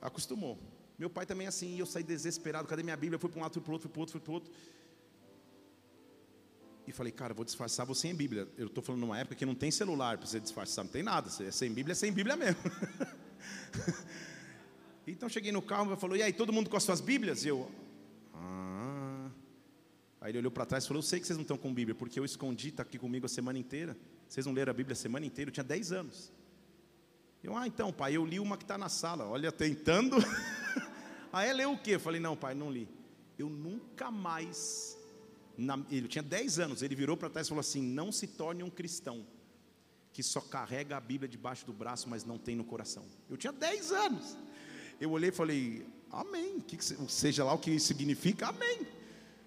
acostumou. 0.00 0.58
Meu 0.98 1.08
pai 1.08 1.26
também 1.26 1.46
é 1.46 1.48
assim, 1.48 1.78
eu 1.78 1.86
saí 1.86 2.02
desesperado. 2.02 2.68
Cadê 2.68 2.82
minha 2.82 2.96
Bíblia? 2.96 3.18
Fui 3.18 3.30
para 3.30 3.38
um 3.38 3.42
lado, 3.42 3.54
fui 3.54 3.62
para 3.62 3.70
o 3.70 3.72
outro, 3.72 3.88
fui 3.88 3.92
para 3.92 3.98
o 3.98 4.02
outro, 4.02 4.12
fui 4.12 4.20
para 4.20 4.30
o 4.30 4.34
outro. 4.34 4.52
E 6.86 6.92
falei, 6.92 7.12
cara, 7.12 7.32
vou 7.32 7.44
disfarçar, 7.44 7.86
vou 7.86 7.94
sem 7.94 8.14
Bíblia. 8.14 8.48
Eu 8.56 8.66
estou 8.66 8.82
falando 8.82 9.02
numa 9.02 9.18
época 9.18 9.34
que 9.34 9.46
não 9.46 9.54
tem 9.54 9.70
celular 9.70 10.18
para 10.18 10.26
você 10.26 10.40
disfarçar, 10.40 10.84
não 10.84 10.90
tem 10.90 11.02
nada. 11.02 11.30
É 11.40 11.50
sem 11.50 11.72
Bíblia, 11.72 11.92
é 11.92 11.94
sem 11.94 12.12
Bíblia 12.12 12.36
mesmo. 12.36 12.60
então 15.06 15.28
cheguei 15.28 15.52
no 15.52 15.62
carro 15.62 15.92
e 15.92 15.96
falou, 15.96 16.16
e 16.16 16.22
aí, 16.22 16.32
todo 16.32 16.52
mundo 16.52 16.68
com 16.68 16.76
as 16.76 16.82
suas 16.82 17.00
Bíblias? 17.00 17.44
E 17.44 17.48
eu, 17.48 17.70
ah. 18.34 18.79
Aí 20.20 20.30
ele 20.30 20.38
olhou 20.38 20.50
para 20.50 20.66
trás 20.66 20.84
e 20.84 20.88
falou, 20.88 20.98
eu 20.98 21.02
sei 21.02 21.18
que 21.18 21.26
vocês 21.26 21.36
não 21.36 21.42
estão 21.42 21.56
com 21.56 21.72
Bíblia, 21.72 21.94
porque 21.94 22.20
eu 22.20 22.24
escondi, 22.24 22.68
está 22.68 22.82
aqui 22.82 22.98
comigo 22.98 23.24
a 23.24 23.28
semana 23.28 23.58
inteira. 23.58 23.96
Vocês 24.28 24.44
não 24.44 24.52
leram 24.52 24.70
a 24.70 24.74
Bíblia 24.74 24.92
a 24.92 24.96
semana 24.96 25.24
inteira, 25.24 25.48
eu 25.48 25.52
tinha 25.52 25.64
10 25.64 25.92
anos. 25.92 26.32
Eu, 27.42 27.56
ah, 27.56 27.66
então, 27.66 27.90
pai, 27.90 28.16
eu 28.16 28.26
li 28.26 28.38
uma 28.38 28.56
que 28.56 28.64
está 28.64 28.76
na 28.76 28.88
sala. 28.88 29.26
Olha, 29.26 29.50
tentando. 29.50 30.16
Aí 31.32 31.48
ela 31.48 31.56
leu 31.58 31.72
o 31.72 31.78
quê? 31.78 31.94
Eu 31.94 32.00
falei, 32.00 32.20
não, 32.20 32.36
pai, 32.36 32.54
não 32.54 32.70
li. 32.70 32.86
Eu 33.38 33.48
nunca 33.48 34.10
mais. 34.10 34.98
Na, 35.56 35.78
ele 35.90 36.06
tinha 36.06 36.22
10 36.22 36.58
anos, 36.58 36.82
ele 36.82 36.94
virou 36.94 37.16
para 37.16 37.30
trás 37.30 37.46
e 37.46 37.48
falou 37.48 37.60
assim: 37.60 37.82
não 37.82 38.12
se 38.12 38.26
torne 38.26 38.62
um 38.62 38.70
cristão 38.70 39.26
que 40.12 40.22
só 40.22 40.40
carrega 40.40 40.96
a 40.96 41.00
Bíblia 41.00 41.28
debaixo 41.28 41.64
do 41.64 41.72
braço, 41.72 42.08
mas 42.08 42.24
não 42.24 42.36
tem 42.36 42.56
no 42.56 42.64
coração. 42.64 43.04
Eu 43.28 43.36
tinha 43.36 43.52
10 43.52 43.92
anos. 43.92 44.36
Eu 45.00 45.10
olhei 45.12 45.30
e 45.30 45.32
falei, 45.32 45.86
amém. 46.10 46.60
Que 46.60 46.76
que, 46.76 46.84
seja 46.84 47.44
lá 47.44 47.54
o 47.54 47.58
que 47.58 47.70
isso 47.70 47.86
significa, 47.86 48.48
amém. 48.48 48.86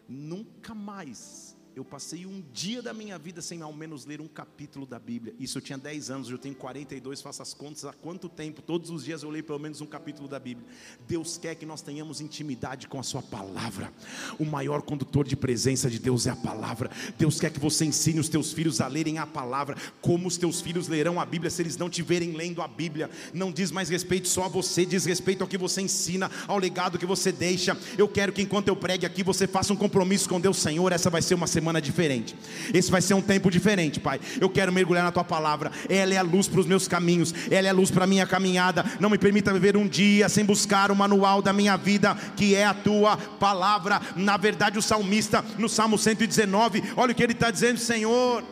Nunca 0.08 0.74
mais 0.76 1.53
eu 1.76 1.84
passei 1.84 2.26
um 2.26 2.44
dia 2.54 2.82
da 2.84 2.94
minha 2.94 3.18
vida 3.18 3.42
sem 3.42 3.62
ao 3.62 3.74
menos 3.74 4.06
ler 4.06 4.22
um 4.22 4.28
capítulo 4.28 4.86
da 4.86 5.00
Bíblia. 5.00 5.34
Isso 5.40 5.58
eu 5.58 5.62
tinha 5.62 5.78
10 5.78 6.12
anos, 6.12 6.30
eu 6.30 6.38
tenho 6.38 6.54
42, 6.54 7.20
faço 7.22 7.42
as 7.42 7.54
contas 7.54 7.84
há 7.84 7.92
quanto 7.92 8.30
tempo, 8.30 8.62
todos 8.62 8.92
os 8.92 9.04
dias 9.04 9.24
eu 9.24 9.30
leio 9.30 9.44
pelo 9.44 9.58
menos 9.58 9.82
um 9.82 9.86
capítulo 9.88 10.28
da 10.28 10.40
Bíblia. 10.40 10.68
Deus 11.08 11.36
quer 11.38 11.56
que 11.56 11.66
nós 11.66 11.82
tenhamos 11.82 12.22
intimidade 12.22 12.88
com 12.88 13.00
a 13.00 13.04
Sua 13.04 13.24
palavra. 13.24 13.92
O 14.38 14.46
maior 14.46 14.84
condutor 14.84 15.26
de 15.26 15.36
presença 15.36 15.90
de 15.90 15.98
Deus 15.98 16.28
é 16.28 16.30
a 16.30 16.36
palavra. 16.36 16.92
Deus 17.18 17.40
quer 17.40 17.52
que 17.52 17.60
você 17.60 17.86
ensine 17.86 18.20
os 18.20 18.30
teus 18.30 18.54
filhos 18.54 18.80
a 18.80 18.88
lerem 18.88 19.18
a 19.18 19.26
palavra. 19.26 19.76
Como 20.00 20.28
os 20.28 20.38
teus 20.38 20.62
filhos 20.62 20.88
lerão 20.88 21.20
a 21.20 21.26
Bíblia 21.26 21.50
se 21.50 21.62
eles 21.64 21.76
não 21.76 21.90
tiverem 21.90 22.34
lendo 22.34 22.62
a 22.62 22.68
Bíblia? 22.68 23.10
Não 23.34 23.52
diz 23.52 23.72
mais 23.72 23.90
respeito 23.90 24.28
só 24.28 24.44
a 24.44 24.48
você, 24.48 24.86
diz 24.86 25.06
respeito 25.06 25.42
ao 25.42 25.48
que 25.48 25.58
você 25.58 25.82
ensina, 25.82 26.30
ao 26.48 26.60
legado 26.60 27.00
que 27.00 27.06
você 27.06 27.32
deixa. 27.32 27.76
Eu 27.98 28.08
quero 28.08 28.32
que 28.32 28.44
enquanto 28.44 28.68
eu 28.68 28.76
pregue 28.76 29.08
aqui, 29.08 29.24
você 29.24 29.48
faça 29.48 29.74
um 29.74 29.76
compromisso 29.76 30.30
com 30.30 30.40
Deus, 30.40 30.58
Senhor. 30.58 30.92
Essa 30.92 31.10
vai 31.10 31.22
ser 31.22 31.34
uma 31.34 31.48
semana 31.48 31.63
semana 31.64 31.82
diferente. 31.82 32.36
Esse 32.74 32.92
vai 32.92 33.02
ser 33.02 33.14
um 33.14 33.22
tempo 33.22 33.50
diferente, 33.50 33.98
Pai. 33.98 34.20
Eu 34.40 34.50
quero 34.50 34.72
mergulhar 34.72 35.06
na 35.06 35.12
tua 35.14 35.24
palavra. 35.24 35.72
Ela 35.90 36.14
é 36.14 36.18
a 36.18 36.22
luz 36.22 36.48
para 36.48 36.60
os 36.60 36.66
meus 36.66 36.90
caminhos, 36.90 37.34
ela 37.50 37.68
é 37.68 37.70
a 37.70 37.74
luz 37.74 37.90
para 37.90 38.04
a 38.04 38.08
minha 38.08 38.28
caminhada. 38.28 38.84
Não 39.00 39.10
me 39.10 39.18
permita 39.18 39.54
viver 39.54 39.78
um 39.78 39.88
dia 39.88 40.28
sem 40.28 40.44
buscar 40.44 40.92
o 40.92 40.96
manual 40.96 41.42
da 41.42 41.54
minha 41.54 41.78
vida, 41.78 42.16
que 42.36 42.54
é 42.54 42.66
a 42.66 42.74
tua 42.74 43.16
palavra. 43.16 44.02
Na 44.16 44.36
verdade, 44.36 44.78
o 44.78 44.82
salmista, 44.82 45.44
no 45.58 45.70
Salmo 45.70 45.98
119, 45.98 46.84
olha 46.98 47.14
o 47.14 47.16
que 47.16 47.24
ele 47.24 47.32
está 47.32 47.50
dizendo, 47.50 47.80
Senhor 47.80 48.44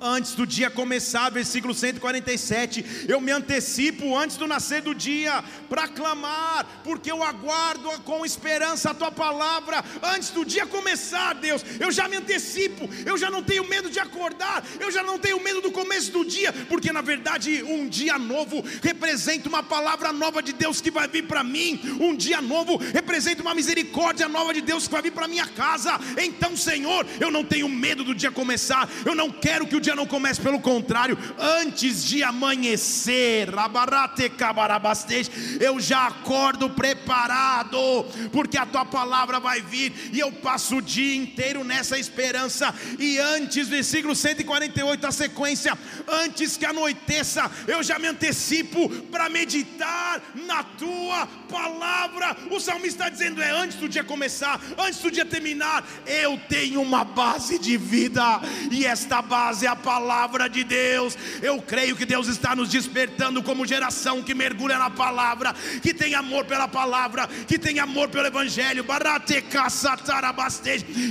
antes 0.00 0.34
do 0.34 0.46
dia 0.46 0.70
começar, 0.70 1.30
versículo 1.30 1.74
147. 1.74 3.06
Eu 3.08 3.20
me 3.20 3.32
antecipo 3.32 4.16
antes 4.16 4.36
do 4.36 4.46
nascer 4.46 4.82
do 4.82 4.94
dia 4.94 5.42
para 5.68 5.88
clamar, 5.88 6.66
porque 6.84 7.10
eu 7.10 7.22
aguardo 7.22 7.90
com 8.04 8.24
esperança 8.24 8.90
a 8.90 8.94
tua 8.94 9.10
palavra. 9.10 9.84
Antes 10.02 10.30
do 10.30 10.44
dia 10.44 10.66
começar, 10.66 11.34
Deus, 11.34 11.64
eu 11.80 11.90
já 11.90 12.08
me 12.08 12.16
antecipo, 12.16 12.88
eu 13.04 13.16
já 13.16 13.30
não 13.30 13.42
tenho 13.42 13.68
medo 13.68 13.90
de 13.90 13.98
acordar, 13.98 14.64
eu 14.78 14.90
já 14.90 15.02
não 15.02 15.18
tenho 15.18 15.42
medo 15.42 15.60
do 15.60 15.72
começo 15.72 16.12
do 16.12 16.24
dia, 16.24 16.52
porque 16.68 16.92
na 16.92 17.00
verdade 17.00 17.62
um 17.62 17.88
dia 17.88 18.18
novo 18.18 18.64
representa 18.82 19.48
uma 19.48 19.62
palavra 19.62 20.12
nova 20.12 20.42
de 20.42 20.52
Deus 20.52 20.80
que 20.80 20.90
vai 20.90 21.08
vir 21.08 21.26
para 21.26 21.42
mim. 21.42 21.80
Um 22.00 22.14
dia 22.14 22.40
novo 22.40 22.76
representa 22.76 23.42
uma 23.42 23.54
misericórdia 23.54 24.28
nova 24.28 24.54
de 24.54 24.60
Deus 24.60 24.86
que 24.86 24.92
vai 24.92 25.02
vir 25.02 25.12
para 25.12 25.28
minha 25.28 25.46
casa. 25.46 25.98
Então, 26.16 26.56
Senhor, 26.56 27.06
eu 27.20 27.30
não 27.30 27.44
tenho 27.44 27.68
medo 27.68 28.04
do 28.04 28.14
dia 28.14 28.30
começar. 28.30 28.88
Eu 29.04 29.14
não 29.14 29.30
quero 29.30 29.66
que 29.66 29.76
o 29.76 29.80
dia 29.88 29.96
não 29.96 30.06
comece, 30.06 30.40
pelo 30.40 30.60
contrário, 30.60 31.16
antes 31.38 32.04
de 32.04 32.22
amanhecer, 32.22 33.48
eu 35.60 35.80
já 35.80 36.06
acordo 36.06 36.68
preparado, 36.68 37.78
porque 38.30 38.58
a 38.58 38.66
tua 38.66 38.84
palavra 38.84 39.40
vai 39.40 39.62
vir 39.62 40.10
e 40.12 40.18
eu 40.18 40.30
passo 40.30 40.76
o 40.76 40.82
dia 40.82 41.16
inteiro 41.16 41.64
nessa 41.64 41.98
esperança. 41.98 42.74
E 42.98 43.18
antes, 43.18 43.68
versículo 43.68 44.14
148, 44.14 45.06
a 45.06 45.12
sequência, 45.12 45.78
antes 46.06 46.56
que 46.56 46.66
anoiteça, 46.66 47.50
eu 47.66 47.82
já 47.82 47.98
me 47.98 48.08
antecipo 48.08 48.90
para 49.10 49.30
meditar 49.30 50.20
na 50.46 50.62
tua 50.62 51.26
palavra. 51.48 52.36
O 52.50 52.60
salmista 52.60 53.04
está 53.04 53.08
dizendo: 53.08 53.40
é 53.40 53.50
antes 53.50 53.78
do 53.78 53.88
dia 53.88 54.04
começar, 54.04 54.60
antes 54.76 55.00
do 55.00 55.10
dia 55.10 55.24
terminar, 55.24 55.86
eu 56.06 56.38
tenho 56.48 56.82
uma 56.82 57.04
base 57.04 57.58
de 57.58 57.76
vida, 57.76 58.40
e 58.70 58.84
esta 58.84 59.22
base 59.22 59.64
é 59.64 59.68
a 59.68 59.77
palavra 59.78 60.48
de 60.48 60.64
Deus. 60.64 61.16
Eu 61.40 61.62
creio 61.62 61.96
que 61.96 62.04
Deus 62.04 62.28
está 62.28 62.54
nos 62.54 62.68
despertando 62.68 63.42
como 63.42 63.66
geração 63.66 64.22
que 64.22 64.34
mergulha 64.34 64.78
na 64.78 64.90
palavra, 64.90 65.54
que 65.82 65.94
tem 65.94 66.14
amor 66.14 66.44
pela 66.44 66.68
palavra, 66.68 67.26
que 67.46 67.58
tem 67.58 67.78
amor 67.78 68.08
pelo 68.08 68.26
Evangelho, 68.26 68.84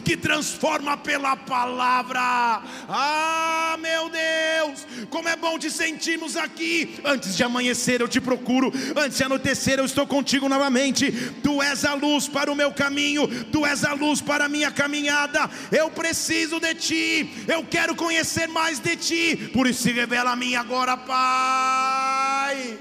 que 0.03 0.17
transforma 0.17 0.97
pela 0.97 1.35
palavra. 1.35 2.61
Ah, 2.89 3.77
meu 3.79 4.09
Deus, 4.09 4.85
como 5.09 5.29
é 5.29 5.35
bom 5.35 5.57
te 5.57 5.71
sentirmos 5.71 6.35
aqui. 6.35 6.99
Antes 7.03 7.35
de 7.35 7.43
amanhecer 7.43 8.01
eu 8.01 8.07
te 8.07 8.19
procuro, 8.19 8.71
antes 8.95 9.17
de 9.17 9.23
anoitecer 9.23 9.79
eu 9.79 9.85
estou 9.85 10.05
contigo 10.05 10.49
novamente. 10.49 11.11
Tu 11.41 11.61
és 11.61 11.85
a 11.85 11.93
luz 11.93 12.27
para 12.27 12.51
o 12.51 12.55
meu 12.55 12.71
caminho, 12.71 13.27
tu 13.45 13.65
és 13.65 13.83
a 13.83 13.93
luz 13.93 14.21
para 14.21 14.45
a 14.45 14.49
minha 14.49 14.71
caminhada. 14.71 15.49
Eu 15.71 15.89
preciso 15.89 16.59
de 16.59 16.73
ti, 16.75 17.45
eu 17.47 17.63
quero 17.63 17.95
conhecer 17.95 18.47
mais 18.47 18.56
mais 18.57 18.79
de 18.79 18.95
ti. 18.95 19.49
Por 19.53 19.67
isso 19.67 19.83
se 19.83 19.91
revela 19.91 20.31
a 20.31 20.35
mim 20.35 20.55
agora, 20.55 20.97
Pai. 20.97 22.79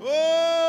Oh! 0.00 0.68